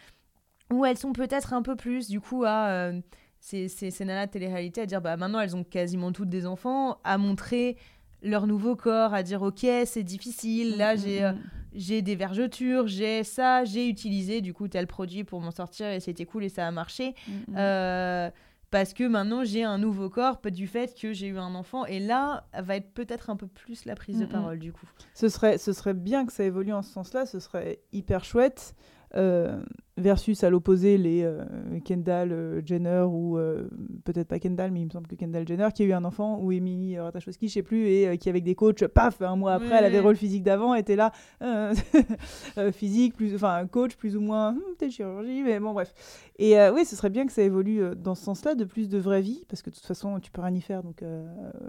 [0.72, 2.68] Où elles sont peut-être un peu plus, du coup, à.
[2.68, 3.00] euh,
[3.40, 6.46] ces, ces, ces nanas de télé-réalité à dire bah maintenant elles ont quasiment toutes des
[6.46, 7.76] enfants, à montrer
[8.22, 11.32] leur nouveau corps, à dire ok c'est difficile, là j'ai euh,
[11.74, 16.00] j'ai des vergetures, j'ai ça, j'ai utilisé du coup tel produit pour m'en sortir et
[16.00, 17.14] c'était cool et ça a marché.
[17.28, 18.30] Mm, Euh,
[18.74, 22.00] parce que maintenant j'ai un nouveau corps du fait que j'ai eu un enfant et
[22.00, 24.32] là va être peut-être un peu plus la prise de Mm, mm.
[24.32, 24.86] parole du coup.
[25.14, 28.74] Ce serait, ce serait bien que ça évolue en ce sens-là, ce serait hyper chouette.
[29.14, 29.62] euh,
[29.96, 31.44] versus à l'opposé les euh,
[31.84, 33.68] Kendall euh, Jenner ou euh,
[34.04, 36.40] peut-être pas Kendall mais il me semble que Kendall Jenner qui a eu un enfant
[36.40, 39.52] ou Emily Ratajkowski je sais plus et euh, qui avec des coachs paf un mois
[39.54, 40.00] après Oui, elle avait oui.
[40.02, 41.12] le rôle physique d'avant était là
[42.72, 45.94] physique plus enfin coach plus ou moins hmm, peut-être chirurgie mais bon bref
[46.38, 49.22] et oui ce serait bien que ça évolue dans ce sens-là de plus de vraie
[49.22, 51.02] vie parce que de toute façon tu peux rien y faire donc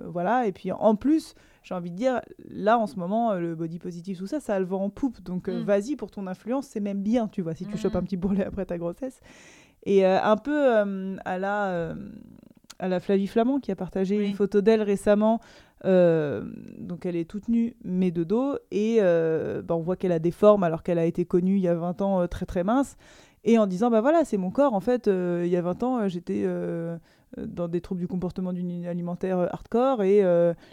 [0.08, 3.80] voilà et puis en plus j'ai envie de dire, là en ce moment, le body
[3.80, 5.20] positive, tout ça, ça a le vent en poupe.
[5.24, 5.64] Donc Mm.
[5.64, 8.46] vas-y pour ton influence, c'est même bien, tu vois, si tu chopes un petit bourrelet
[8.46, 9.20] après ta grossesse.
[9.84, 11.68] Et euh, un peu euh, à la.
[11.70, 11.96] euh,
[12.78, 14.28] à la Flavie Flamand qui a partagé Oui.
[14.28, 15.40] une photo d'elle récemment.
[15.86, 20.32] Donc elle est toute nue mais de dos et bah, on voit qu'elle a des
[20.32, 22.98] formes alors qu'elle a été connue il y a 20 ans très très mince
[23.44, 26.08] et en disant bah voilà c'est mon corps en fait il y a 20 ans
[26.10, 26.46] j'étais
[27.38, 30.20] dans des troubles du comportement alimentaire hardcore et,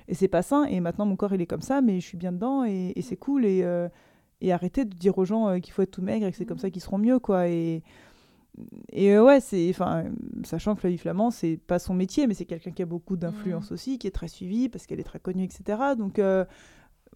[0.09, 2.19] et c'est pas sain et maintenant mon corps il est comme ça mais je suis
[2.19, 3.63] bien dedans et, et c'est cool et,
[4.43, 6.45] et arrêtez de dire aux gens euh, qu'il faut être tout maigre et que c'est
[6.45, 7.49] comme ça qu'ils seront mieux quoi.
[7.49, 7.83] Et
[8.91, 10.05] et euh, ouais, c'est, enfin,
[10.45, 13.73] sachant que Flavie Flamand, c'est pas son métier, mais c'est quelqu'un qui a beaucoup d'influence
[13.73, 15.79] aussi, qui est très suivi parce qu'elle est très connue, etc.
[15.97, 16.45] Donc euh,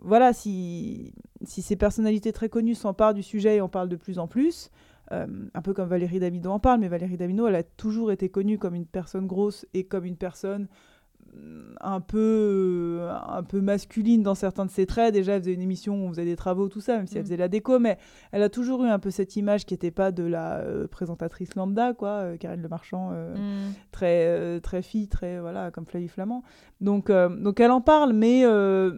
[0.01, 1.13] voilà, si,
[1.45, 4.71] si ces personnalités très connues s'emparent du sujet et en parlent de plus en plus,
[5.13, 8.29] euh, un peu comme Valérie Damido en parle, mais Valérie Damido, elle a toujours été
[8.29, 10.69] connue comme une personne grosse et comme une personne
[11.81, 15.13] un peu, un peu masculine dans certains de ses traits.
[15.13, 17.23] Déjà, elle faisait une émission où on faisait des travaux, tout ça, même si elle
[17.23, 17.27] Mm.
[17.27, 17.99] faisait la déco, mais
[18.33, 21.55] elle a toujours eu un peu cette image qui n'était pas de la euh, présentatrice
[21.55, 23.73] lambda, quoi, euh, Karine Le Marchand, euh, Mm.
[23.93, 26.43] très, euh, très fille, très, voilà, comme Flavie Flamand.
[26.81, 28.91] Donc, euh, donc elle en parle, mais, euh,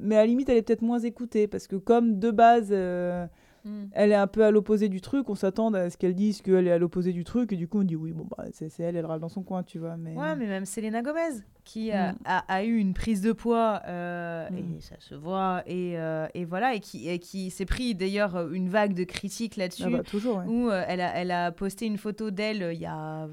[0.00, 3.26] mais à la limite, elle est peut-être moins écoutée, parce que comme de base, euh,
[3.66, 3.88] Mm.
[3.92, 6.66] elle est un peu à l'opposé du truc, on s'attend à ce qu'elle dise qu'elle
[6.68, 8.94] est à l'opposé du truc, et du coup, on dit oui, bon, bah, c'est elle,
[8.96, 9.96] elle râle dans son coin, tu vois.
[9.96, 10.14] Mais...
[10.14, 12.16] Ouais, mais même Selena Gomez, qui a, Mm.
[12.26, 14.56] a- a eu une prise de poids, euh, Mm.
[14.76, 18.36] et ça se voit, et, euh, et voilà, et qui, et qui s'est pris d'ailleurs
[18.36, 20.44] euh, une vague de critiques là-dessus, Ah bah, toujours, ouais.
[20.46, 23.28] où euh, elle, a, elle a posté une photo d'elle euh, il y a.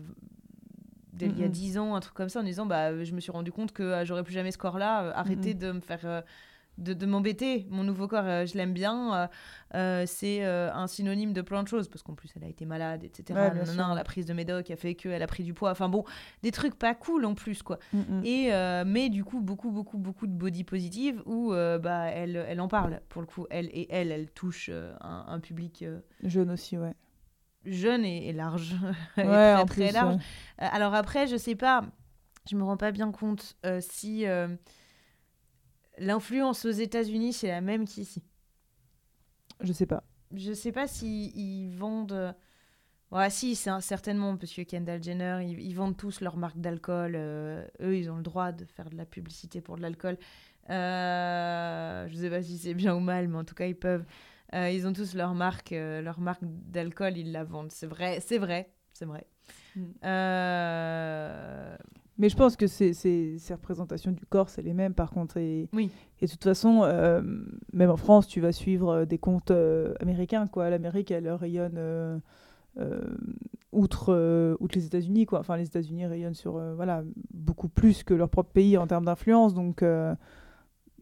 [1.22, 1.52] il y a Mhm.
[1.52, 3.84] 10 ans, un truc comme ça, en disant bah, Je me suis rendu compte que
[3.84, 6.00] euh, j'aurais plus jamais ce corps-là, euh, arrêtez de me faire.
[6.06, 6.22] euh,
[6.78, 9.28] de, de m'embêter, mon nouveau corps, euh, je l'aime bien, euh,
[9.76, 12.66] euh, c'est euh, un synonyme de plein de choses, parce qu'en plus elle a été
[12.66, 13.40] malade, etc.
[13.40, 13.94] Ouais, Nanana, sûr.
[13.94, 16.04] la prise de médoc a fait qu'elle a pris du poids, enfin bon,
[16.42, 17.78] des trucs pas cool en plus, quoi.
[17.94, 18.26] Mm, mm.
[18.26, 22.68] Et, mais du coup, beaucoup, beaucoup, beaucoup de body positive où bah, elle, elle en
[22.68, 23.46] parle, pour le coup.
[23.50, 25.86] Elle, et elle, elle touche un, un public
[26.24, 26.94] Jeune aussi, ouais.
[27.66, 28.76] jeune et, et large.
[29.18, 30.16] Ouais, très, en très plus, large.
[30.16, 30.22] ouais.
[30.58, 31.84] Alors après, je sais pas,
[32.50, 34.26] je me rends pas bien compte si
[35.98, 38.24] l'influence aux États-Unis c'est la même qu'ici.
[39.62, 40.04] Je sais pas.
[40.36, 42.36] Je sais pas si ils vendent.
[43.12, 47.14] Ouais, si, c'est certainement, parce que Kendall Jenner, ils, ils vendent tous leur marque d'alcool.
[47.16, 50.18] euh, eux, ils ont le droit de faire de la publicité pour de l'alcool.
[50.70, 54.06] Euh, je sais pas si c'est bien ou mal, mais en tout cas, ils peuvent.
[54.56, 57.72] Euh, ils ont tous leur marque, euh, leur marque d'alcool, ils la vendent.
[57.72, 59.26] C'est vrai, c'est vrai, c'est vrai.
[59.76, 59.82] Mm.
[62.20, 65.38] Mais je pense que c'est, c'est- ces représentations du corps, c'est les mêmes par contre.
[65.38, 65.90] Et, Oui.
[66.22, 67.22] et de toute façon, euh,
[67.74, 70.46] même en France, tu vas suivre euh, des comptes euh, américains.
[70.48, 70.70] Quoi.
[70.70, 72.20] L'Amérique, elle rayonne euh,
[73.72, 75.26] outre, outre les États-Unis.
[75.26, 75.40] Quoi.
[75.40, 77.04] Enfin, les États-Unis rayonnent sur voilà,
[77.34, 79.54] beaucoup plus que leur propre pays en termes d'influence.
[79.54, 79.84] Donc,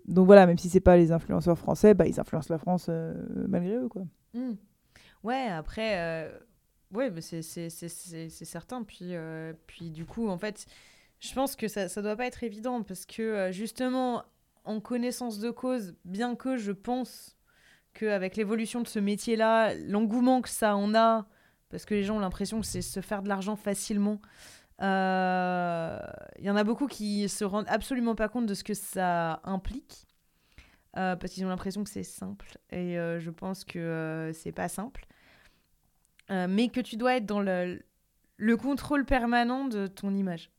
[0.07, 2.89] donc voilà, même si c'est pas les influenceurs français, bah, ils influencent la France
[3.47, 3.87] malgré eux.
[3.89, 4.03] Quoi.
[4.33, 4.53] Hmm.
[5.23, 6.31] Ouais, après,
[6.93, 8.83] ouais, mais c'est, c'est, c'est, c'est, c'est certain.
[8.83, 10.65] Puis, euh, puis du coup, en fait,
[11.21, 14.23] je pense que ça, ça doit pas être évident parce que euh, justement,
[14.65, 17.37] en connaissance de cause, bien que je pense
[17.93, 21.27] qu'avec l'évolution de ce métier-là, l'engouement que ça en a,
[21.69, 24.19] parce que les gens ont l'impression que c'est se faire de l'argent facilement.
[24.81, 25.99] euh,
[26.39, 29.41] Il y en a beaucoup qui se rendent absolument pas compte de ce que ça
[29.43, 30.07] implique.
[30.97, 35.05] euh, parce qu'ils ont l'impression que c'est simple et je pense que c'est pas simple
[36.29, 40.49] mais que tu dois être dans le contrôle permanent de ton image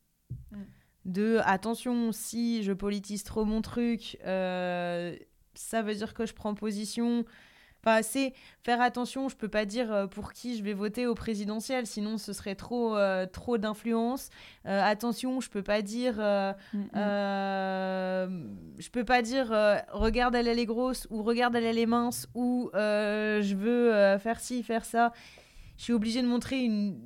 [1.05, 5.17] de attention si je politise trop mon truc euh,
[5.55, 7.25] ça veut dire que je prends position.
[7.85, 11.17] Enfin c'est faire attention je peux pas dire euh, pour qui je vais voter au
[11.17, 14.31] présidentiel sinon ce serait trop euh, trop d'influence.
[14.67, 16.53] Euh, attention je peux pas dire euh,
[16.95, 18.29] euh,
[18.79, 19.49] je peux pas dire
[19.91, 24.39] regarde elle elle est grosse ou regarde elle elle est mince ou je veux faire
[24.39, 25.13] ci faire ça.
[25.77, 27.01] Je suis obligée de montrer une,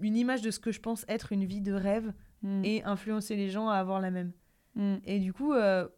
[0.00, 2.12] une image de ce que je pense être une vie de rêve
[2.42, 2.64] Mm.
[2.64, 4.32] et influencer les gens à avoir la même
[4.74, 4.96] Mm.
[5.04, 5.88] et du coup euh,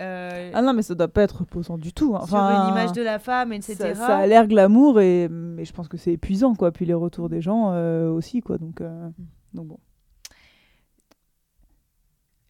[0.00, 2.16] euh, Ah non, mais ça doit pas être reposant du tout.
[2.16, 2.26] hein.
[2.26, 5.64] sur Enfin, une image de la femme etc Ça, ça a l'air glamour, et, mais
[5.64, 6.72] je pense que c'est épuisant, quoi.
[6.72, 8.58] Puis les retours des gens euh, aussi, quoi.
[8.58, 9.08] Donc, euh,
[9.52, 9.78] donc bon.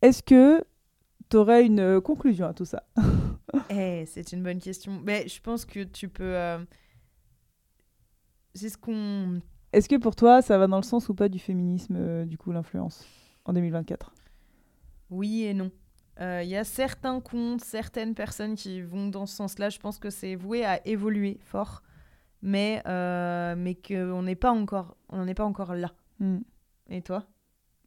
[0.01, 0.65] Est-ce que
[1.31, 2.85] tu aurais une conclusion à tout ça?
[3.71, 6.59] Eh, c'est une bonne question mais je pense que tu peux euh,
[8.55, 9.41] c'est ce qu'on
[9.75, 12.39] Est-ce que pour toi, ça va dans le sens ou pas du féminisme, euh, du
[12.39, 13.05] coup, l'influence,
[13.45, 14.13] en 2024
[15.11, 15.71] Oui et non.
[16.21, 19.71] Euh, Il y a certains comptes, certaines personnes qui vont dans ce sens-là.
[19.71, 21.83] Je pense que c'est voué à évoluer fort,
[22.41, 25.91] mais, euh, mais qu'on n'est pas encore, on n'en est pas encore là.
[26.21, 26.39] Hmm.
[26.89, 27.25] Et toi?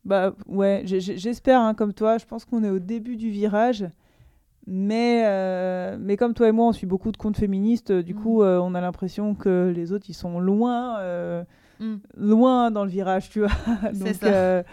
[0.03, 3.85] Bah ouais, j'espère, hein, comme toi, je pense qu'on est au début du virage.
[4.65, 8.13] Mais, euh, mais comme toi et moi, on suit beaucoup de comptes féministes, euh, du
[8.13, 8.21] Mm.
[8.21, 11.43] coup, euh, on a l'impression que les autres, ils sont loin, euh,
[11.79, 11.95] Mm.
[12.17, 13.49] loin dans le virage, tu vois.
[13.93, 14.27] Donc, ça.
[14.27, 14.63] euh,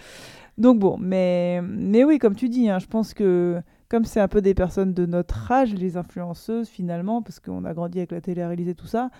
[0.59, 4.29] Donc bon, mais, mais oui, comme tu dis, hein, je pense que comme c'est un
[4.29, 8.21] peu des personnes de notre âge, les influenceuses finalement, parce qu'on a grandi avec la
[8.21, 9.11] télé-réalisée, tout ça,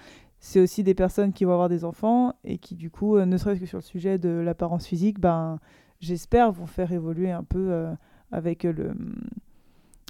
[0.41, 3.37] c'est aussi des personnes qui vont avoir des enfants et qui du coup, euh, ne
[3.37, 5.59] serait-ce que sur le sujet de l'apparence physique, ben,
[6.01, 7.93] j'espère vont faire évoluer un peu euh,
[8.33, 8.93] avec le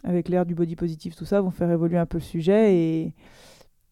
[0.02, 3.14] avec l'ère du body positive, tout ça, vont faire évoluer un peu le sujet et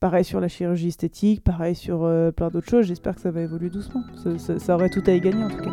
[0.02, 2.86] pareil sur la chirurgie esthétique, pareil sur euh, plein d'autres choses.
[2.86, 4.02] J'espère que ça va évoluer doucement.
[4.36, 5.70] Ça, aurait tout à y gagner en tout cas.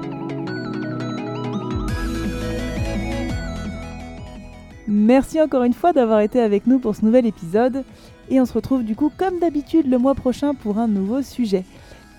[4.87, 7.83] Merci encore une fois d'avoir été avec nous pour ce nouvel épisode.
[8.29, 11.63] Et on se retrouve du coup comme d'habitude le mois prochain pour un nouveau sujet.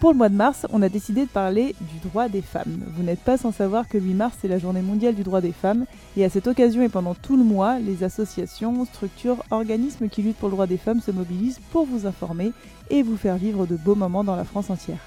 [0.00, 2.80] Pour le mois de mars, on a décidé de parler du droit des femmes.
[2.96, 5.42] Vous n'êtes pas sans savoir que le 8 mars, c'est la journée mondiale du droit
[5.42, 5.84] des femmes.
[6.16, 10.38] Et à cette occasion et pendant tout le mois, les associations, structures, organismes qui luttent
[10.38, 12.52] pour le droit des femmes se mobilisent pour vous informer
[12.88, 15.00] et vous faire vivre de beaux moments dans la France entière.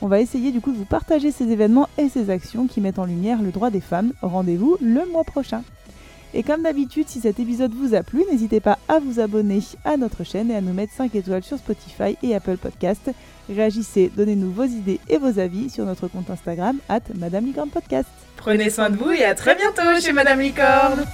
[0.00, 2.98] On va essayer du coup de vous partager ces événements et ces actions qui mettent
[2.98, 4.14] en lumière le droit des femmes.
[4.22, 5.62] Rendez-vous le mois prochain.
[6.32, 9.96] Et comme d'habitude, si cet épisode vous a plu, n'hésitez pas à vous abonner à
[9.96, 13.10] notre chaîne et à nous mettre 5 étoiles sur Spotify et Apple Podcast.
[13.54, 18.08] Réagissez, donnez-nous vos idées et vos avis sur notre compte Instagram, at Madame Licorne Podcast.
[18.36, 21.04] Prenez soin de vous et à très bientôt chez Madame Licorne